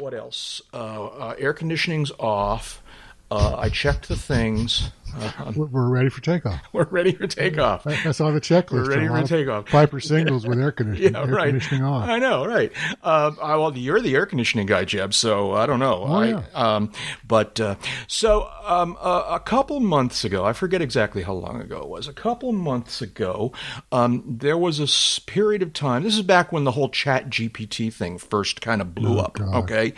[0.00, 0.62] what else?
[0.72, 2.82] Uh, uh, air conditioning's off.
[3.30, 4.90] Uh, I checked the things.
[5.18, 6.60] Uh, We're, we're ready for takeoff.
[6.72, 7.84] we're ready for takeoff.
[7.84, 8.72] That- That's on the checklist.
[8.72, 9.66] We're ready for takeoff.
[9.66, 11.46] Piper singles with air conditioning, Yeah, air right.
[11.48, 12.08] conditioning on.
[12.10, 12.72] I know, right?
[13.02, 15.14] Um, I, well, you're the air conditioning guy, Jeb.
[15.14, 16.04] So I don't know.
[16.06, 16.42] Oh, I, yeah.
[16.54, 16.92] um,
[17.26, 17.76] but uh,
[18.08, 22.08] so um, a, a couple months ago, I forget exactly how long ago it was.
[22.08, 23.52] A couple months ago,
[23.92, 26.02] um, there was a period of time.
[26.02, 29.38] This is back when the whole Chat GPT thing first kind of blew up.
[29.40, 29.54] Oh, God.
[29.64, 29.94] Okay,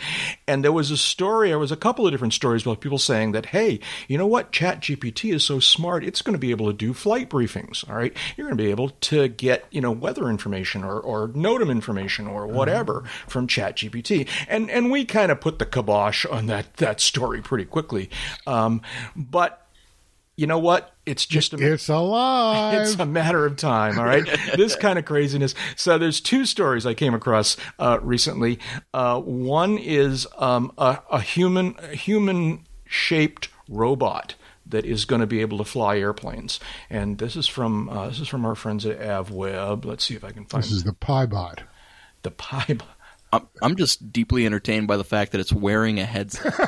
[0.47, 1.49] and there was a story.
[1.49, 4.51] There was a couple of different stories about people saying that, hey, you know what?
[4.51, 6.03] Chat GPT is so smart.
[6.03, 7.87] It's going to be able to do flight briefings.
[7.89, 11.29] All right, you're going to be able to get you know weather information or or
[11.29, 14.27] NOTAM information or whatever from Chat GPT.
[14.47, 18.09] And and we kind of put the kibosh on that that story pretty quickly.
[18.45, 18.81] Um,
[19.15, 19.65] but
[20.39, 20.93] you know what?
[21.05, 22.73] It's just a It's alive.
[22.81, 24.25] it's a matter of time, all right?
[24.55, 25.53] this kind of craziness.
[25.75, 28.59] So there's two stories I came across uh, recently.
[28.93, 34.35] Uh, one is um, a, a human human shaped robot
[34.69, 38.19] that is going to be able to fly airplanes, and this is from uh, this
[38.19, 39.85] is from our friends at AvWeb.
[39.85, 41.63] Let's see if I can find this is the PIBOT.
[42.23, 42.77] the pie.
[43.31, 46.53] I'm, I'm just deeply entertained by the fact that it's wearing a headset.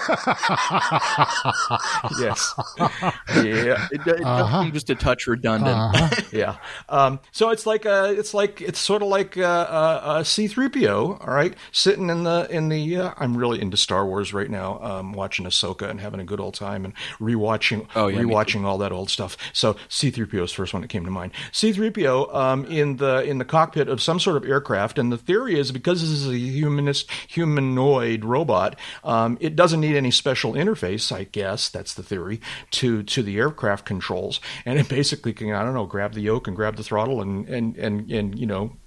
[2.19, 3.87] Yes, yeah.
[3.91, 4.63] It, it Uh-huh.
[4.63, 5.75] does just a touch redundant.
[5.77, 6.21] Uh-huh.
[6.31, 6.57] yeah.
[6.89, 11.25] Um, so it's like a, it's like it's sort of like a, a, a C-3PO,
[11.27, 12.97] all right, sitting in the in the.
[12.97, 16.39] Uh, I'm really into Star Wars right now, um, watching Ahsoka and having a good
[16.39, 19.37] old time and rewatching Oh, yeah, rewatching all that old stuff.
[19.53, 21.31] So C-3PO is the first one that came to mind.
[21.51, 25.57] C-3PO um, in the in the cockpit of some sort of aircraft, and the theory
[25.59, 31.11] is because this is a humanist humanoid robot, um, it doesn't need any special interface.
[31.11, 35.63] I guess that's the theory to to the aircraft controls, and it basically can I
[35.63, 38.77] don't know grab the yoke and grab the throttle and and and and you know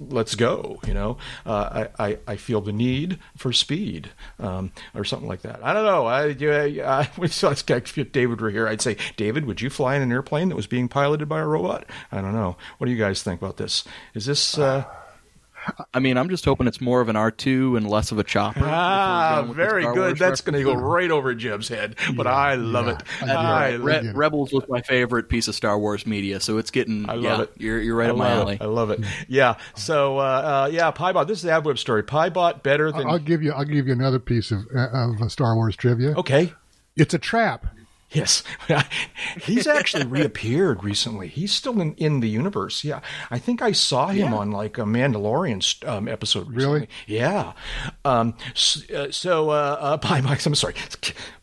[0.00, 0.78] let's go.
[0.86, 5.42] You know, uh, I, I I feel the need for speed, um, or something like
[5.42, 5.64] that.
[5.64, 6.06] I don't know.
[6.06, 7.10] I, I, I.
[7.16, 10.66] If David were here, I'd say, David, would you fly in an airplane that was
[10.66, 11.86] being piloted by a robot?
[12.10, 12.56] I don't know.
[12.78, 13.84] What do you guys think about this?
[14.14, 14.58] Is this?
[14.58, 14.84] Uh,
[15.92, 18.60] I mean, I'm just hoping it's more of an R2 and less of a chopper.
[18.62, 20.18] ah, going with the very good.
[20.18, 23.02] That's going to go right over Jeb's head, but I love it.
[23.24, 23.38] Yeah.
[23.38, 27.08] I, Re- Rebels was my favorite piece of Star Wars media, so it's getting.
[27.08, 27.52] I love yeah, it.
[27.56, 28.54] You're you're right I up my alley.
[28.54, 28.62] it.
[28.62, 29.00] I love it.
[29.28, 29.56] Yeah.
[29.74, 31.26] So, uh, uh, yeah, PIBOT.
[31.26, 32.02] This is the AvWeb story.
[32.02, 33.06] PIBOT better than.
[33.06, 33.52] I'll give you.
[33.52, 36.14] I'll give you another piece of of uh, Star Wars trivia.
[36.16, 36.52] okay.
[36.96, 37.66] It's a trap.
[38.14, 38.42] Yes,
[39.42, 41.28] he's actually reappeared recently.
[41.28, 42.84] He's still in, in the universe.
[42.84, 46.48] Yeah, I think I saw him on like a Mandalorian um, episode.
[46.48, 46.64] Recently.
[46.64, 46.88] Really?
[47.06, 47.52] Yeah.
[48.04, 48.34] Um,
[48.94, 50.74] uh, so, uh, uh, Pi Mike, I'm sorry.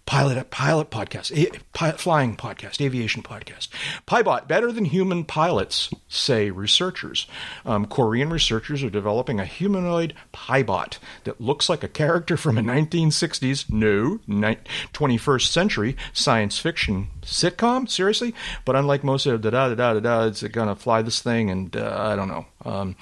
[0.06, 3.70] Pilot, pilot podcast, a- flying podcast, aviation podcast.
[4.08, 7.28] PIBOT better than human pilots, say researchers.
[7.66, 12.62] Um, Korean researchers are developing a humanoid PIBOT that looks like a character from a
[12.62, 14.58] 1960s, no, ni-
[14.94, 17.90] 21st century science fiction sitcom.
[17.90, 18.34] Seriously,
[18.66, 21.76] but unlike most of da da da da da, it's gonna fly this thing, and
[21.78, 22.46] uh, I don't know.
[22.66, 22.96] Um,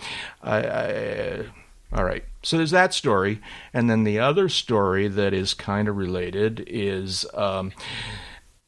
[0.43, 1.45] I, I
[1.93, 2.23] all right.
[2.43, 3.41] So there's that story,
[3.73, 7.71] and then the other story that is kind of related is um,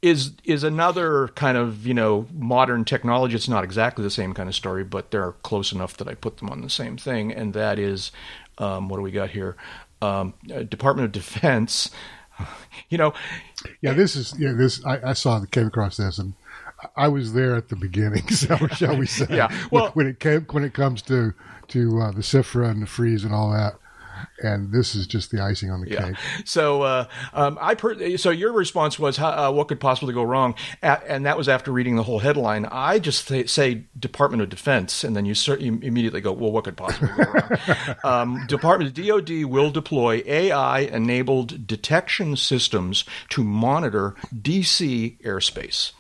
[0.02, 3.36] is is another kind of you know modern technology.
[3.36, 6.38] It's not exactly the same kind of story, but they're close enough that I put
[6.38, 8.12] them on the same thing, and that is
[8.58, 9.56] um, what do we got here?
[10.02, 11.92] Um, uh, Department of Defense.
[12.90, 13.14] You know,
[13.82, 14.34] Yeah, this is.
[14.40, 14.84] Yeah, this.
[14.84, 15.40] I, I saw.
[15.52, 16.34] Came across this, and
[16.96, 18.24] I was there at the beginning.
[18.31, 19.28] So shall we say?
[19.30, 21.34] Yeah, When- well- when it came, when it comes to
[21.69, 23.75] to uh, the SFRA and the freeze and all that,
[24.44, 26.08] and this is just the icing on the Yeah.
[26.09, 26.16] cake.
[26.46, 30.56] So uh, um, I per- so your response was uh, what could possibly go wrong,
[30.84, 32.66] A- and that was after reading the whole headline.
[32.72, 36.52] I just th- say Department of Defense, and then you, cer- you immediately go, well,
[36.52, 37.96] what could possibly go wrong?
[38.03, 45.91] um, Department DoD will deploy AI-enabled detection systems to monitor DC airspace.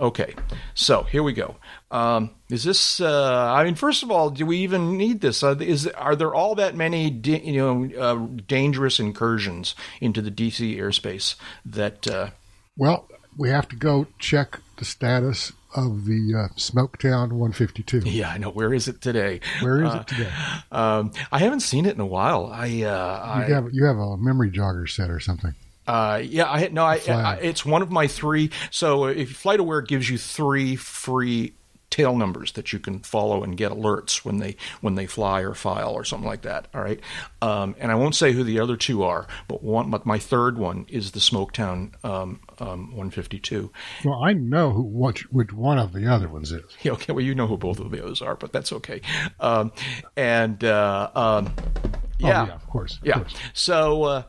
[0.00, 0.34] Okay,
[0.74, 1.56] so here we go.
[1.90, 3.00] Um, is this?
[3.00, 5.42] Uh, I mean, first of all, do we even need this?
[5.42, 10.30] Uh, is are there all that many, da- you know, uh, dangerous incursions into the
[10.30, 11.34] DC airspace
[11.64, 12.06] that?
[12.06, 12.30] Uh,
[12.76, 17.98] Well, we have to go check the status of the uh, Smoketown 152.
[18.08, 18.50] yeah, I know.
[18.50, 19.40] Where is it today?
[19.60, 20.30] Where is Uh, it today?
[20.70, 22.46] Um, I haven't seen it in a while.
[22.52, 25.54] I, uh, I You have you have a memory jogger set or something.
[25.88, 28.50] Uh, yeah, I no, I, I, it's one of my three.
[28.70, 31.54] So if FlightAware gives you three free
[31.90, 35.54] tail numbers that you can follow and get alerts when they when they fly or
[35.54, 36.68] file or something like that.
[36.74, 37.00] All right,
[37.40, 40.58] um, and I won't say who the other two are, but one, but my third
[40.58, 43.72] one is the Smoketown um, um, 152.
[44.04, 46.62] Well, I know who which, which one of the other ones is.
[46.82, 49.00] Yeah, okay, well, you know who both of those are, but that's okay.
[49.40, 49.72] Um,
[50.14, 51.54] and uh, um,
[52.18, 52.42] yeah.
[52.42, 52.98] Oh, yeah, of course.
[52.98, 53.14] of Yeah.
[53.14, 53.34] course.
[53.54, 54.22] So, uh,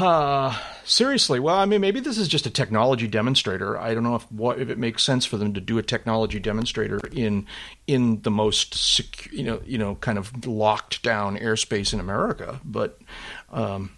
[0.00, 3.78] uh, seriously, well, I mean, maybe this is just a technology demonstrator.
[3.78, 6.38] I don't know if what if it makes sense for them to do a technology
[6.40, 7.46] demonstrator in
[7.86, 12.60] in the most sec- you know you know kind of locked down airspace in America.
[12.64, 12.98] But
[13.50, 13.90] um,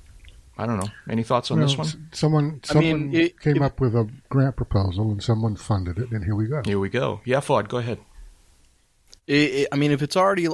[0.59, 0.91] I don't know.
[1.09, 1.87] Any thoughts on Well, this one?
[1.87, 5.57] s- Someone, I mean, someone it- came it- up with a grant proposal, and someone
[5.57, 6.63] funded it, and here we go.
[6.65, 7.21] Here we go.
[7.25, 7.99] Yeah, Ford, go ahead.
[9.27, 10.49] It, it- I mean, if it's already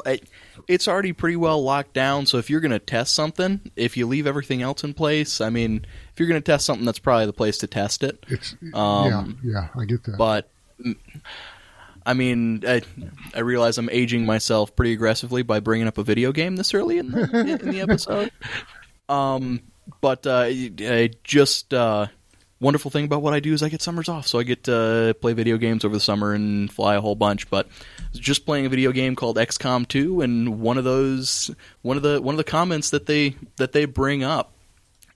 [0.69, 2.27] it's already pretty well locked down.
[2.27, 5.51] So if you're going to test something, if you leave everything else in place, I
[5.51, 8.25] mean, if you're going to test something, that's probably the place to test it.
[8.29, 10.17] It's Um, yeah, yeah, I get that.
[10.19, 10.51] But
[10.85, 10.97] mm,
[12.07, 12.83] I mean, I,
[13.35, 16.99] I realize I'm aging myself pretty aggressively by bringing up a video game this early
[16.99, 18.31] in the in the episode.
[19.09, 19.63] Um,
[20.01, 22.07] but uh, I just uh,
[22.61, 25.17] wonderful thing about what I do is I get summers off, so I get to
[25.21, 27.49] play video games over the summer and fly a whole bunch.
[27.51, 27.67] But
[27.99, 31.51] I was just playing a video game called XCOM 2, and one of those
[31.83, 34.53] one of the one of the comments that they that they bring up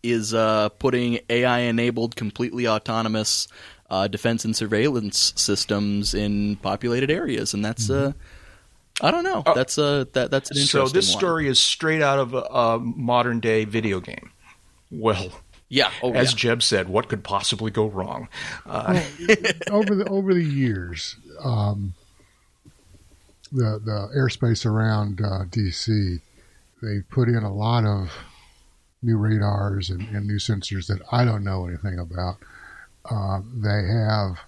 [0.02, 3.49] is uh, putting AI enabled, completely autonomous
[3.90, 8.12] uh, defense and surveillance systems in populated areas, and that's uh,
[9.00, 9.43] I don't know.
[9.44, 9.55] Oh.
[9.55, 10.87] that's uh, that that's an interesting.
[10.87, 11.19] So this one.
[11.19, 14.31] story is straight out of a, a modern day video game.
[14.90, 15.32] Well,
[15.69, 16.37] yeah, oh, as yeah.
[16.37, 18.28] Jeb said, what could possibly go wrong?
[18.66, 19.02] Uh,
[19.70, 21.94] over the over the years, um,
[23.50, 26.20] the the airspace around uh, DC,
[26.82, 28.12] they put in a lot of
[29.02, 32.37] new radars and, and new sensors that I don't know anything about.
[33.11, 34.38] Uh, they have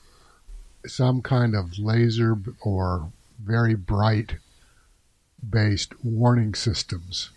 [0.86, 3.10] some kind of laser or
[3.42, 4.36] very bright
[5.48, 7.30] based warning systems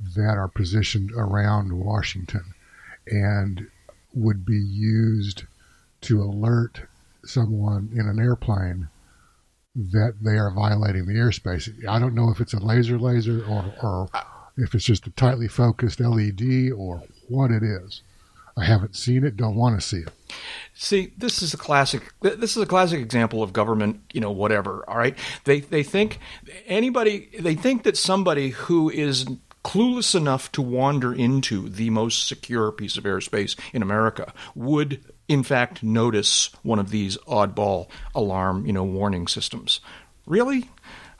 [0.00, 2.54] that are positioned around Washington
[3.06, 3.66] and
[4.14, 5.44] would be used
[6.02, 6.82] to alert
[7.24, 8.88] someone in an airplane
[9.74, 11.68] that they are violating the airspace.
[11.86, 14.08] I don't know if it's a laser laser or, or
[14.56, 18.02] if it's just a tightly focused LED or what it is.
[18.58, 20.08] I haven't seen it, don't want to see it.
[20.72, 22.14] See, this is a classic.
[22.22, 24.82] This is a classic example of government, you know, whatever.
[24.88, 26.18] All right, they they think
[26.64, 29.26] anybody they think that somebody who is
[29.66, 35.42] clueless enough to wander into the most secure piece of airspace in America would, in
[35.42, 39.80] fact, notice one of these oddball alarm, you know, warning systems.
[40.24, 40.70] Really?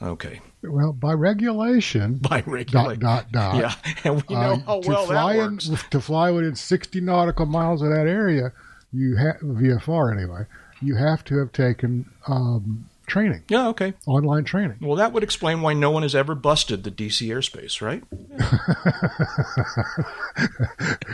[0.00, 0.40] Okay.
[0.62, 3.00] Well, by regulation, By regulation.
[3.00, 3.56] dot, dot, dot.
[3.56, 7.00] Yeah, and we know uh, how to well fly that in, to fly within 60
[7.00, 8.52] nautical miles of that area,
[8.92, 10.46] you have VFR anyway.
[10.80, 13.68] You have to have taken um, training, Yeah.
[13.68, 13.94] Okay.
[14.06, 14.78] online training.
[14.80, 18.02] Well, that would explain why no one has ever busted the DC airspace, right?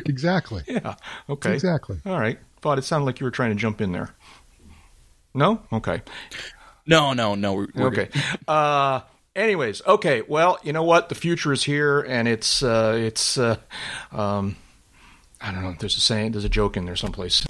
[0.06, 0.62] exactly.
[0.72, 0.94] Yeah.
[1.28, 1.52] Okay.
[1.54, 1.98] Exactly.
[2.06, 2.38] All right.
[2.60, 4.10] Thought it sounded like you were trying to jump in there.
[5.34, 5.62] No?
[5.72, 6.02] Okay.
[6.86, 7.52] no, no, no.
[7.54, 8.08] We're, we're Okay.
[8.48, 9.00] Uh
[9.36, 10.22] anyways, okay.
[10.26, 11.08] Well, you know what?
[11.08, 13.56] The future is here and it's uh it's uh
[14.12, 14.56] um
[15.40, 15.74] I don't know.
[15.78, 17.44] There's a saying, there's a joke in there someplace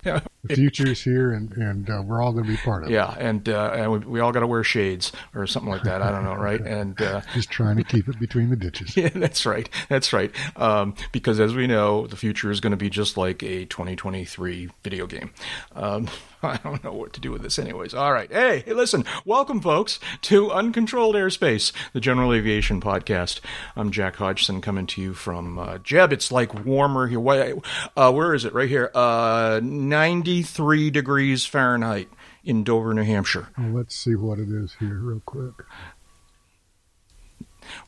[0.44, 2.93] the future is here, and and uh, we're all going to be part of it.
[2.93, 6.03] Yeah, and uh, and we, we all got to wear shades or something like that.
[6.03, 6.61] I don't know, right?
[6.73, 8.97] And uh, just trying to keep it between the ditches.
[8.97, 9.69] yeah, that's right.
[9.89, 10.33] That's right.
[10.56, 14.71] Um, because as we know, the future is going to be just like a 2023
[14.83, 15.31] video game.
[15.77, 16.09] Um,
[16.43, 17.94] I don't know what to do with this, anyways.
[17.94, 18.33] All right.
[18.33, 19.05] Hey, hey, listen.
[19.25, 23.41] Welcome, folks, to Uncontrolled Airspace, the General Aviation Podcast.
[23.77, 26.12] I'm Jack Hodgson coming to you from uh, Jeb.
[26.12, 27.21] It's like warmer here.
[27.21, 27.55] Why,
[27.96, 28.55] uh, where is it?
[28.55, 28.91] Right here.
[28.94, 32.08] Uh, 90 33 degrees Fahrenheit
[32.43, 33.48] in Dover, New Hampshire.
[33.58, 35.53] Let's see what it is here, real quick.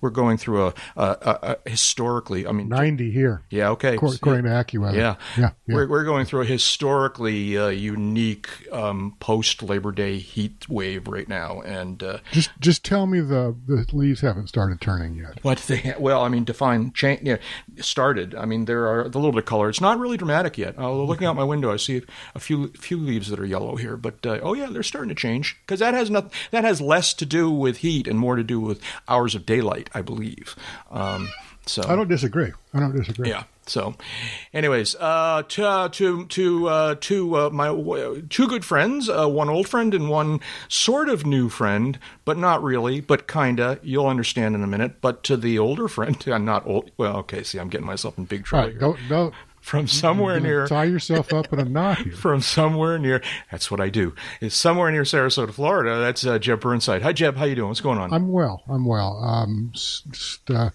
[0.00, 2.46] We're going through a, a, a, historically.
[2.46, 3.70] I mean, 90 here, yeah.
[3.70, 3.94] Okay.
[3.94, 4.94] according, according to AccuWeather.
[4.94, 5.50] Yeah, Yeah.
[5.66, 5.74] yeah.
[5.74, 11.28] We're, we're going through a historically uh, unique um, post Labor Day heat wave right
[11.28, 15.38] now, and uh, Just just tell me the, the leaves haven't started turning yet.
[15.42, 17.20] what they well, I mean, define change.
[17.22, 17.36] Yeah,
[17.80, 18.34] started.
[18.34, 19.68] I mean, there are a little bit of color.
[19.68, 20.78] It's not really dramatic yet.
[20.78, 22.02] Uh, looking out my window, I see
[22.34, 25.14] a few few leaves that are yellow here, but uh, oh yeah, they're starting to
[25.14, 28.44] change because that has not that has less to do with heat and more to
[28.44, 30.56] do with hours of daylight, I believe.
[30.90, 31.28] Um,
[31.66, 32.52] so I don't disagree.
[32.72, 33.30] I don't disagree.
[33.30, 33.44] Yeah.
[33.66, 33.94] So,
[34.52, 37.68] anyways, uh, to to to uh, to uh, my
[38.28, 42.62] two good friends, uh, one old friend and one sort of new friend, but not
[42.62, 43.78] really, but kinda.
[43.82, 45.00] You'll understand in a minute.
[45.00, 46.90] But to the older friend, I'm not old.
[46.98, 47.42] Well, okay.
[47.42, 49.34] See, I'm getting myself in big trouble right, don't don't
[49.64, 52.12] from somewhere near tie yourself up in a knot here.
[52.12, 53.22] from somewhere near.
[53.50, 54.14] That's what I do.
[54.42, 55.98] Is somewhere near Sarasota, Florida.
[55.98, 57.00] That's uh, Jeb Burnside.
[57.00, 57.36] Hi, Jeb.
[57.36, 57.68] How you doing?
[57.68, 58.12] What's going on?
[58.12, 58.62] I'm well.
[58.68, 59.16] I'm well.
[59.24, 60.68] Um, just, uh,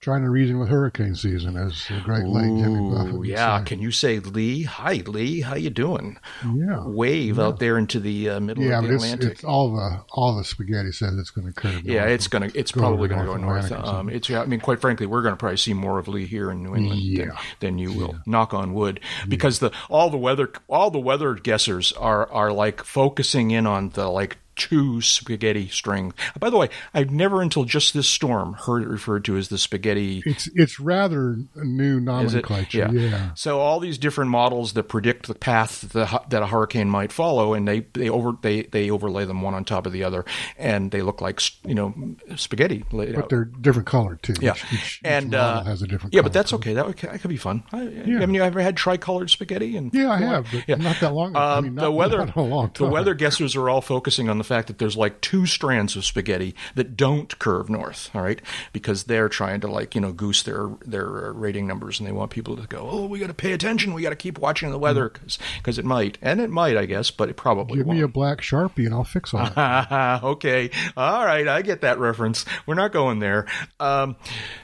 [0.00, 3.26] trying to reason with hurricane season, as the great late Jimmy Buffett.
[3.26, 3.58] Yeah.
[3.58, 3.64] say.
[3.64, 4.62] Can you say Lee?
[4.64, 5.40] Hi, Lee.
[5.40, 6.18] How you doing?
[6.44, 9.30] yeah, Wave out there into the uh, middle yeah, of the it's, Atlantic.
[9.32, 11.82] it's all the all the spaghetti says it's going to curve.
[11.84, 12.50] yeah, it's gonna.
[12.54, 13.64] It's go probably gonna go North north.
[13.66, 14.30] Atlantic or Um, it's.
[14.30, 17.00] I mean, quite frankly, we're gonna probably see more of Lee here in New England
[17.00, 17.38] than, Yeah.
[17.60, 18.16] than you will.
[18.26, 22.82] Knock on wood, because the all the weather all the weather guessers are are like
[22.82, 26.12] focusing in on the like two spaghetti string.
[26.38, 29.58] By the way, I've never until just this storm heard it referred to as the
[29.58, 32.88] spaghetti It's it's rather a new nomenclature.
[32.92, 33.30] Yeah.
[33.34, 37.12] So all these different models that predict the path that, the, that a hurricane might
[37.12, 40.24] follow, and they they over they, they overlay them one on top of the other,
[40.58, 41.94] and they look like you know
[42.36, 42.84] spaghetti.
[42.90, 43.28] But out.
[43.28, 44.34] they're different colored too.
[44.40, 46.14] Yeah, Each, each, each and model uh, has a different.
[46.14, 46.74] yeah, but that's okay.
[46.74, 47.62] That, would, that could be fun.
[47.72, 49.76] I, Haven't you ever had tricolored spaghetti?
[49.76, 51.38] And Yeah, I have, but not that long ago.
[51.38, 54.44] I Um, mean, the weather, not long the weather guessers are all focusing on the
[54.48, 58.10] fact that there's like two strands of spaghetti that don't curve north.
[58.14, 58.40] All right,
[58.72, 62.12] because they're trying to like you know goose their their uh, rating numbers, and they
[62.12, 64.70] want people to go, oh, we got to pay attention, we got to keep watching
[64.70, 67.86] the weather because cuz it might, and it might, I guess, but it probably Give
[67.86, 67.98] won't.
[67.98, 69.52] me a black sharpie and I'll fix all it.
[70.24, 70.70] okay.
[70.96, 71.46] All right.
[71.46, 72.44] I get that reference.
[72.66, 73.46] We're not going there.
[73.80, 74.16] Um,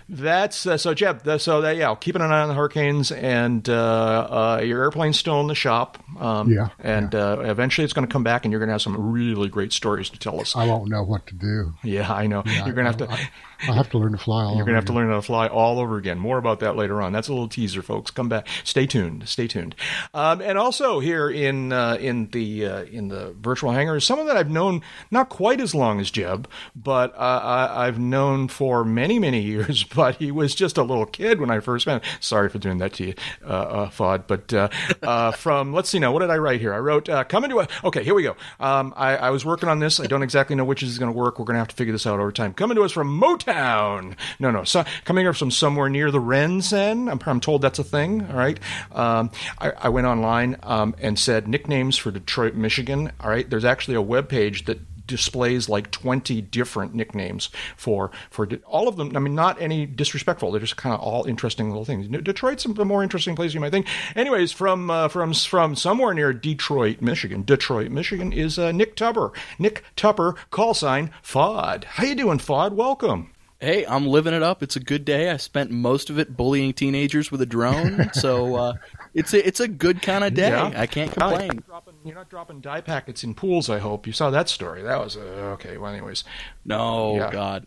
[0.09, 1.23] that's uh, so, Jeb.
[1.41, 5.41] So, that, yeah, keeping an eye on the hurricanes, and uh, uh, your airplane's still
[5.41, 5.99] in the shop.
[6.19, 8.83] Um, Yeah, And Uh, eventually, it's going to come back, and you're going to have
[8.83, 10.55] some really great stories to tell us.
[10.57, 11.75] I won't know what to do.
[11.83, 12.43] yeah, I know.
[12.45, 13.11] you're going to have to.
[13.11, 13.31] I,
[13.69, 15.23] I'll have to learn to fly all You're going to have to learn how to
[15.23, 16.19] fly all over again.
[16.19, 17.13] More about that later on.
[17.13, 18.11] That's a little teaser, folks.
[18.11, 18.47] Come back.
[18.63, 19.29] Stay tuned.
[19.29, 19.75] Stay tuned.
[20.13, 24.27] Um, and also here in uh, in the uh, in the virtual hangar is someone
[24.27, 28.85] that I've known not quite as long as Jeb, but uh, I, I've known for
[28.85, 29.85] many many years.
[29.95, 32.03] But he was just a little kid when I first met.
[32.03, 32.11] him.
[32.21, 34.25] Sorry for doing that to you, uh, uh, FOD.
[34.27, 34.69] But uh,
[35.03, 36.75] uh, from let's see now, what did I write here?
[36.75, 37.69] I wrote uh, come into a.
[37.85, 38.37] Okay, here we go.
[38.61, 40.01] Um, I, I was working on this.
[40.01, 41.39] I don't exactly know which is going to work.
[41.39, 42.55] We're going to have to figure this out over time.
[42.55, 44.17] Coming to us from Motown.
[44.39, 44.65] No, no.
[44.65, 47.11] So, coming up from somewhere near the Rensen.
[47.11, 48.27] I'm, I'm told that's a thing.
[48.31, 48.59] All right.
[48.93, 53.13] Um, I, I went online um, and said nicknames for Detroit, Michigan.
[53.21, 53.49] All right.
[53.49, 58.97] There's actually a web page that displays like 20 different nicknames for for all of
[58.97, 62.65] them i mean not any disrespectful they're just kind of all interesting little things detroit's
[62.65, 67.01] a more interesting place you might think anyways from uh, from from somewhere near detroit
[67.01, 72.39] michigan detroit michigan is uh, nick tupper nick tupper call sign fod how you doing
[72.39, 73.31] fod welcome
[73.61, 74.63] Hey, I'm living it up.
[74.63, 75.31] It's a good day.
[75.31, 78.73] I spent most of it bullying teenagers with a drone, so uh,
[79.15, 80.51] it's a it's a good kind of day.
[80.51, 80.73] Yeah.
[80.77, 81.63] I can't complain.
[82.05, 83.69] You're not dropping dye packets in pools.
[83.71, 84.83] I hope you saw that story.
[84.83, 85.21] That was uh,
[85.55, 85.79] okay.
[85.79, 86.23] Well, anyways,
[86.65, 87.31] No, Yeah.
[87.31, 87.65] God.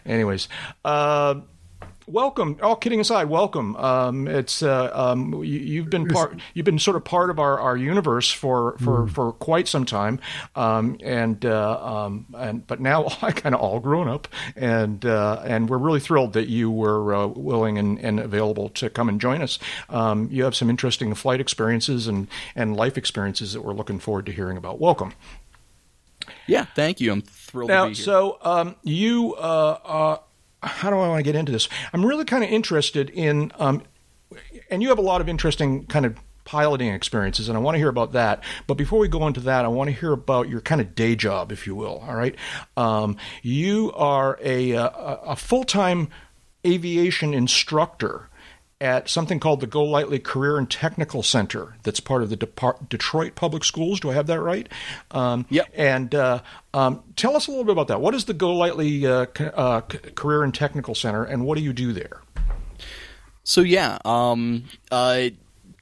[0.06, 0.48] anyways,
[0.84, 1.36] uh,
[2.06, 2.58] welcome.
[2.62, 3.76] All kidding aside, welcome.
[3.76, 6.38] Um, it's uh, um, you, you've been part.
[6.54, 10.20] You've been sort of part of our, our universe for, for, for quite some time,
[10.54, 15.42] um, and uh, um, and but now I kind of all grown up, and uh,
[15.44, 19.20] and we're really thrilled that you were uh, willing and, and available to come and
[19.20, 19.58] join us.
[19.88, 24.26] Um, you have some interesting flight experiences and and life experiences that we're looking forward
[24.26, 24.80] to hearing about.
[24.80, 25.12] Welcome.
[26.46, 27.12] yeah, thank you.
[27.12, 28.04] I'm thrilled Now, to be here.
[28.04, 30.18] so um, you, uh, uh,
[30.62, 31.68] how do I want to get into this?
[31.92, 33.82] I'm really kind of interested in, um,
[34.70, 37.78] and you have a lot of interesting kind of piloting experiences, and I want to
[37.78, 38.42] hear about that.
[38.66, 41.14] But before we go into that, I want to hear about your kind of day
[41.16, 42.04] job, if you will.
[42.06, 42.34] All right,
[42.76, 46.08] um, you are a, a, a full time
[46.64, 48.28] aviation instructor
[48.80, 53.34] at something called the Golightly Career and Technical Center that's part of the Depart- Detroit
[53.34, 54.00] Public Schools.
[54.00, 54.68] Do I have that right?
[55.12, 55.68] Um, Yep.
[55.74, 56.40] And uh,
[56.74, 58.00] um, tell us a little bit about that.
[58.02, 61.72] What is the Golightly uh, c- uh, Career and Technical Center, and what do you
[61.72, 62.20] do there?
[63.44, 65.28] So yeah, um, uh,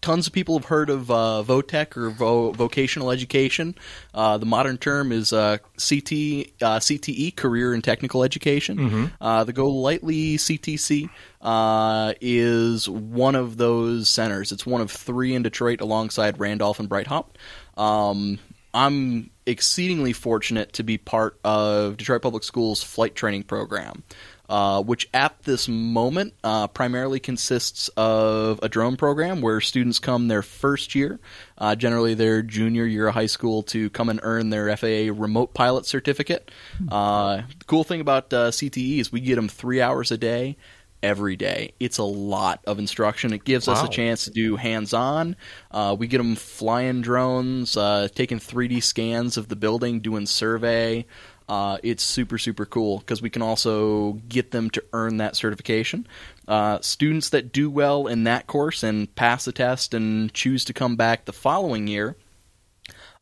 [0.05, 3.75] tons of people have heard of uh, VOTEC or vo- vocational education.
[4.13, 6.13] Uh, the modern term is uh, CT,
[6.61, 9.11] uh, CTE, Career and Technical Education.
[9.19, 11.09] Uh, the Golightly CTC
[11.41, 14.53] uh, is one of those centers.
[14.53, 17.31] It's one of three in Detroit, alongside Randolph and Breithaupt.
[17.79, 18.39] Um,
[18.75, 24.03] I'm exceedingly fortunate to be part of Detroit Public Schools flight training program
[24.49, 30.29] uh, which at this moment uh, primarily consists of a drone program where students come
[30.29, 31.19] their first year,
[31.59, 35.55] uh, generally their junior year of high school, to come and earn their FAA remote
[35.55, 36.51] pilot certificate.
[36.91, 40.57] Uh, the cool thing about uh, CTE is we get them three hours a day.
[41.03, 43.35] Every day, it's a lot of instruction.
[43.35, 45.37] It gives us a chance to do hands-on.
[45.71, 51.05] Uh, we get them flying drones, uh, taking 3D scans of the building, doing survey.
[51.47, 56.07] Uh, it's super super cool because we can also get them to earn that certification.
[56.49, 60.73] Uh, students that do well in that course and pass the test and choose to
[60.73, 62.17] come back the following year,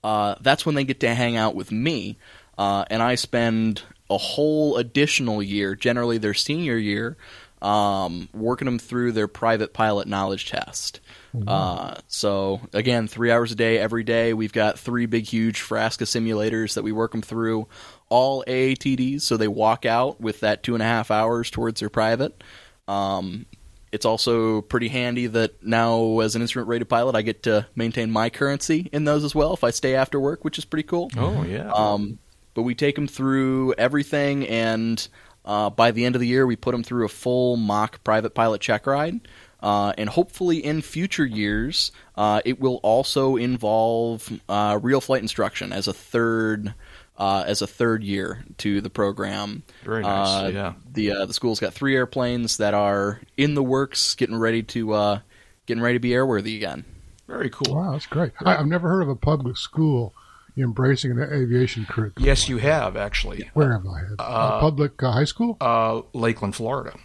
[0.04, 2.16] uh, that's when they get to hang out with me,
[2.58, 7.16] uh, and I spend a whole additional year, generally their senior year,
[7.62, 11.00] um, working them through their private pilot knowledge test.
[11.46, 14.34] Uh, so again, three hours a day, every day.
[14.34, 17.68] We've got three big, huge Frasca simulators that we work them through,
[18.08, 19.22] all AATDs.
[19.22, 22.42] So they walk out with that two and a half hours towards their private.
[22.88, 23.46] Um,
[23.92, 28.10] it's also pretty handy that now, as an instrument rated pilot, I get to maintain
[28.10, 31.10] my currency in those as well if I stay after work, which is pretty cool.
[31.16, 31.70] Oh yeah.
[31.70, 32.18] Um,
[32.54, 35.06] but we take them through everything, and
[35.44, 38.34] uh, by the end of the year, we put them through a full mock private
[38.34, 39.20] pilot check ride.
[39.60, 45.72] Uh, and hopefully, in future years, uh, it will also involve uh, real flight instruction
[45.72, 46.74] as a third
[47.16, 49.62] uh, as a third year to the program.
[49.84, 50.72] Very nice, Uh, yeah.
[50.90, 54.92] The uh, the school's got three airplanes that are in the works, getting ready to
[54.94, 55.18] uh,
[55.66, 56.84] getting ready to be airworthy again.
[57.28, 57.76] Very cool.
[57.76, 58.32] Wow, that's great.
[58.44, 60.12] I, I've never heard of a public school
[60.56, 62.26] embracing an aviation curriculum.
[62.26, 63.50] Yes, you have actually.
[63.54, 64.12] Where have I had?
[64.18, 65.56] a public uh, high school?
[65.60, 66.96] uh, Lakeland, Florida.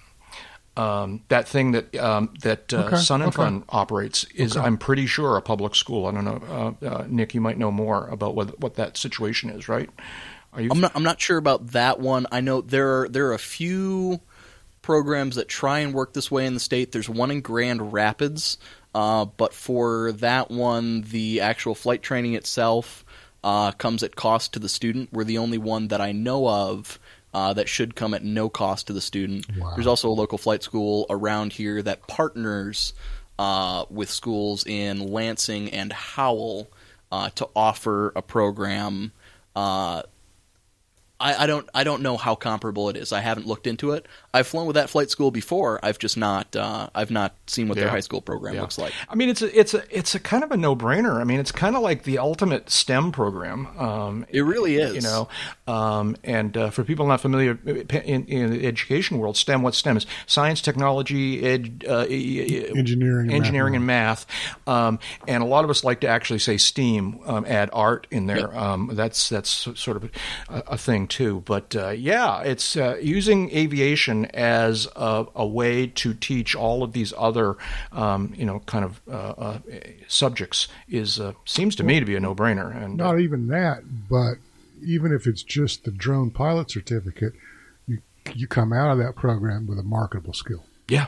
[0.75, 3.37] Um, that thing that um, that uh, Okay, Sun and okay.
[3.37, 4.63] Fun operates is, Okay.
[4.65, 6.05] I'm pretty sure, a public school.
[6.05, 7.33] I don't know, uh, uh, Nick.
[7.33, 9.89] You might know more about what what that situation is, right?
[10.53, 10.69] Are you?
[10.71, 12.27] I'm not I'm not sure about that one.
[12.31, 14.19] I know there are there are a few
[14.83, 16.91] programs that try and work this way in the state.
[16.91, 18.59] There's one in Grand Rapids,
[18.93, 23.03] uh, but for that one, the actual flight training itself
[23.43, 25.09] uh, comes at cost to the student.
[25.11, 26.99] We're the only one that I know of.
[27.33, 29.45] Uh, that should come at no cost to the student.
[29.57, 29.73] Wow.
[29.75, 32.93] There's also a local flight school around here that partners
[33.37, 36.67] uh, with schools in Lansing and Howell
[37.11, 39.11] uh, to offer a program
[39.55, 40.03] uh,
[41.19, 43.11] I, I don't I don't know how comparable it is.
[43.11, 44.05] I haven't looked into it.
[44.33, 45.79] I've flown with that flight school before.
[45.81, 48.61] I've just not uh, I've not seen what their high school program Yeah.
[48.61, 48.93] looks like.
[49.09, 51.19] I mean, it's a it's a it's a kind of a no brainer.
[51.19, 53.65] I mean, it's kind of like the ultimate STEM program.
[53.79, 54.93] Um, It really is.
[54.95, 55.27] you know,
[55.65, 59.63] um, and uh, for people not familiar in, in the education world, STEM.
[59.63, 60.05] What STEM is?
[60.27, 64.25] Science, technology, ed, uh, Engineering and engineering, and math.
[64.67, 68.27] Um, and a lot of us like to actually say STEAM, um, add art in
[68.27, 68.55] there.
[68.57, 70.03] Um, that's that's sort of
[70.49, 71.41] a, a thing too.
[71.45, 76.93] But uh, yeah, it's uh, using aviation as a, a way to teach all of
[76.93, 77.55] these other,
[77.91, 79.59] um, you know, kind of uh, uh,
[80.07, 82.75] subjects is uh, seems to me to be a no brainer.
[82.75, 84.35] And uh, Not even that, but
[84.85, 87.33] even if it's just the drone pilot certificate,
[87.87, 87.99] you
[88.33, 90.63] you come out of that program with a marketable skill.
[90.87, 91.07] yeah,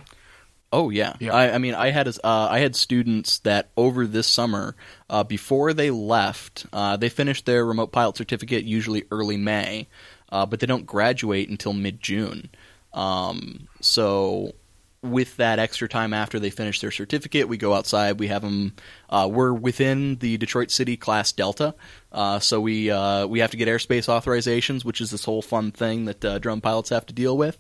[0.72, 1.16] Oh yeah.
[1.20, 1.34] Yeah.
[1.34, 4.76] I, I mean, I had uh, I had students that over this summer,
[5.10, 9.88] uh, before they left, uh, they finished their remote pilot certificate usually early May,
[10.32, 12.50] uh, but they don't graduate until mid June.
[12.94, 14.54] Um, so
[15.02, 18.20] with that extra time after they finish their certificate, we go outside.
[18.20, 18.74] We have them.
[19.10, 21.74] Uh, we're within the Detroit City Class Delta,
[22.12, 25.72] uh, so we uh, we have to get airspace authorizations, which is this whole fun
[25.72, 27.58] thing that uh, drone pilots have to deal with.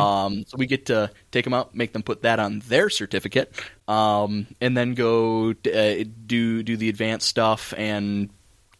[0.00, 3.52] Um, so we get to take them out, make them put that on their certificate,
[3.88, 8.30] um, and then go d- uh, do do the advanced stuff and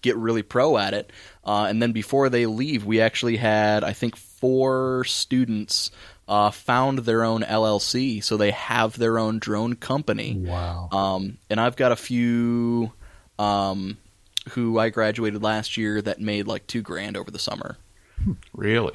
[0.02, 1.12] get really pro at it.
[1.44, 5.90] Uh, and then before they leave, we actually had I think four students
[6.28, 10.36] uh, found their own LLC, so they have their own drone company.
[10.38, 10.88] Wow.
[10.92, 12.92] Um, and I've got a few
[13.38, 13.98] um,
[14.50, 17.76] who I graduated last year that made like two grand over the summer.
[18.54, 18.94] really.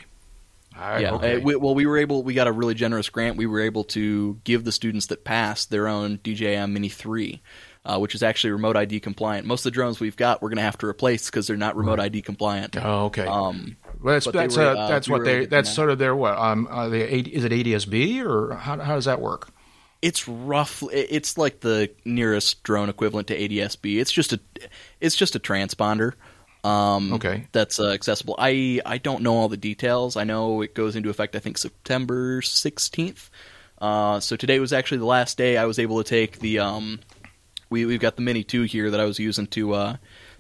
[0.78, 1.12] I, yeah.
[1.14, 1.36] okay.
[1.38, 2.22] uh, we, well, we were able.
[2.24, 3.38] We got a really generous grant.
[3.38, 7.42] We were able to give the students that passed their own DJI Mini three.
[7.88, 9.46] Uh, which is actually remote ID compliant.
[9.46, 11.76] Most of the drones we've got, we're going to have to replace because they're not
[11.76, 12.76] remote ID compliant.
[12.84, 13.28] Oh, okay.
[13.28, 15.68] Um, well, that's that's, were, uh, uh, that's we what they that's connect.
[15.68, 19.06] sort of their what um uh, the A- is it ADSB or how how does
[19.06, 19.50] that work?
[20.06, 24.00] It's roughly it's like the nearest drone equivalent to ADSB.
[24.00, 24.40] It's just a
[25.02, 26.14] it's just a transponder.
[26.64, 27.48] Um, Okay.
[27.52, 28.36] that's uh, accessible.
[28.38, 30.16] I I don't know all the details.
[30.16, 31.36] I know it goes into effect.
[31.36, 33.32] I think September sixteenth.
[33.82, 36.60] Uh, so today was actually the last day I was able to take the.
[36.60, 37.00] Um,
[37.72, 39.98] we we've got the Mini Two here that I was using to uh,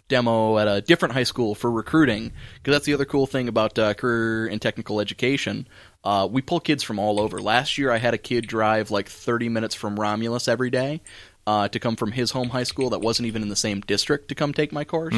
[0.07, 3.77] demo at a different high school for recruiting because that's the other cool thing about
[3.79, 5.67] uh, career and technical education.
[6.05, 7.41] Uh, we pull kids from all over.
[7.41, 11.01] Last year, I had a kid drive like 30 minutes from Romulus every day
[11.47, 14.29] uh, to come from his home high school that wasn't even in the same district
[14.29, 15.15] to come take my course.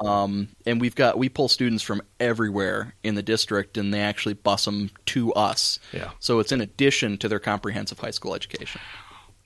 [0.00, 4.32] Um, and we've got we pull students from everywhere in the district, and they actually
[4.32, 5.78] bus them to us.
[5.92, 6.10] Yeah.
[6.20, 8.80] So it's in addition to their comprehensive high school education.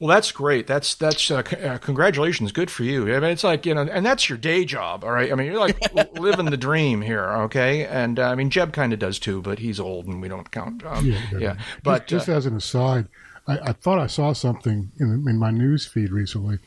[0.04, 0.66] Well, that's great.
[0.66, 2.52] That's that's uh, c- uh, congratulations.
[2.52, 3.04] Good for you.
[3.04, 5.02] I mean, it's like you know, and that's your day job.
[5.02, 5.32] All right.
[5.32, 5.80] I mean, you're like
[6.20, 7.24] living the dream here.
[7.24, 7.86] Okay.
[7.86, 10.50] And uh, I mean, Jeb kind of does too, but he's old and we don't
[10.50, 10.84] count.
[10.84, 11.56] Um, yeah, yeah.
[11.82, 13.08] But just, just uh, as an aside,
[13.48, 16.58] I, I thought I saw something in, in my news feed recently,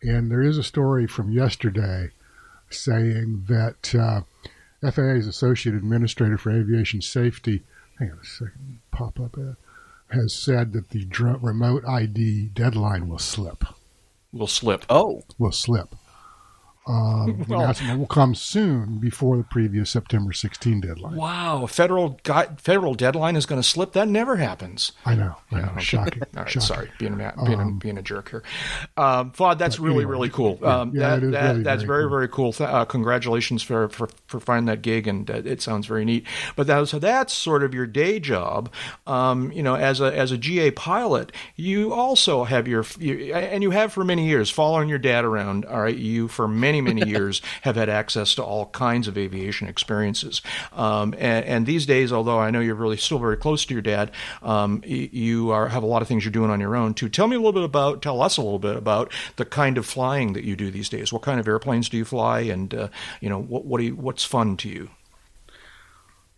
[0.00, 2.12] and there is a story from yesterday
[2.70, 4.22] saying that uh,
[4.90, 7.62] FAA's Associate Administrator for Aviation Safety.
[7.98, 9.56] Hang on a second, pop up ad.
[10.10, 11.04] Has said that the
[11.42, 13.64] remote ID deadline will slip.
[14.32, 14.84] Will slip.
[14.88, 15.94] Oh, Will slip.
[16.86, 21.16] Um, Well- announcement will come soon before the previous September 16 deadline.
[21.16, 22.18] Wow, federal
[22.58, 23.92] federal deadline is going to slip.
[23.92, 24.92] That never happens.
[25.04, 25.34] I know.
[25.50, 25.72] I know.
[25.78, 26.22] Shocking.
[26.36, 26.60] All right, Shocking.
[26.66, 28.42] sorry, being a, being, a, being a jerk here.
[28.96, 30.58] Um, FOD, that's really, anyway, really cool.
[30.62, 32.52] yeah, Um, yeah, that, that, really that's very very, cool.
[32.52, 32.76] very cool.
[32.76, 36.24] Uh, congratulations for, for, for finding that gig, and uh, it sounds very neat.
[36.54, 38.70] But that, so that's sort of your day job.
[39.06, 43.62] Um, you know, as a as a GA pilot, you also have your, you, and
[43.62, 45.64] you have for many years, following your dad around.
[45.64, 49.68] All right, you for many many years have had access to all kinds of aviation
[49.68, 50.42] experiences.
[50.72, 53.82] Um, and, and these days, although I know you're really still very close to your
[53.82, 54.10] dad,
[54.42, 57.08] um, you are have a lot of things you're doing on your own too.
[57.08, 59.86] Tell me a little bit about, tell us a little bit about the kind of
[59.86, 61.12] flying that you do these days.
[61.12, 62.88] What kind of airplanes do you fly, and uh,
[63.20, 64.90] you know what what you, what's fun to you?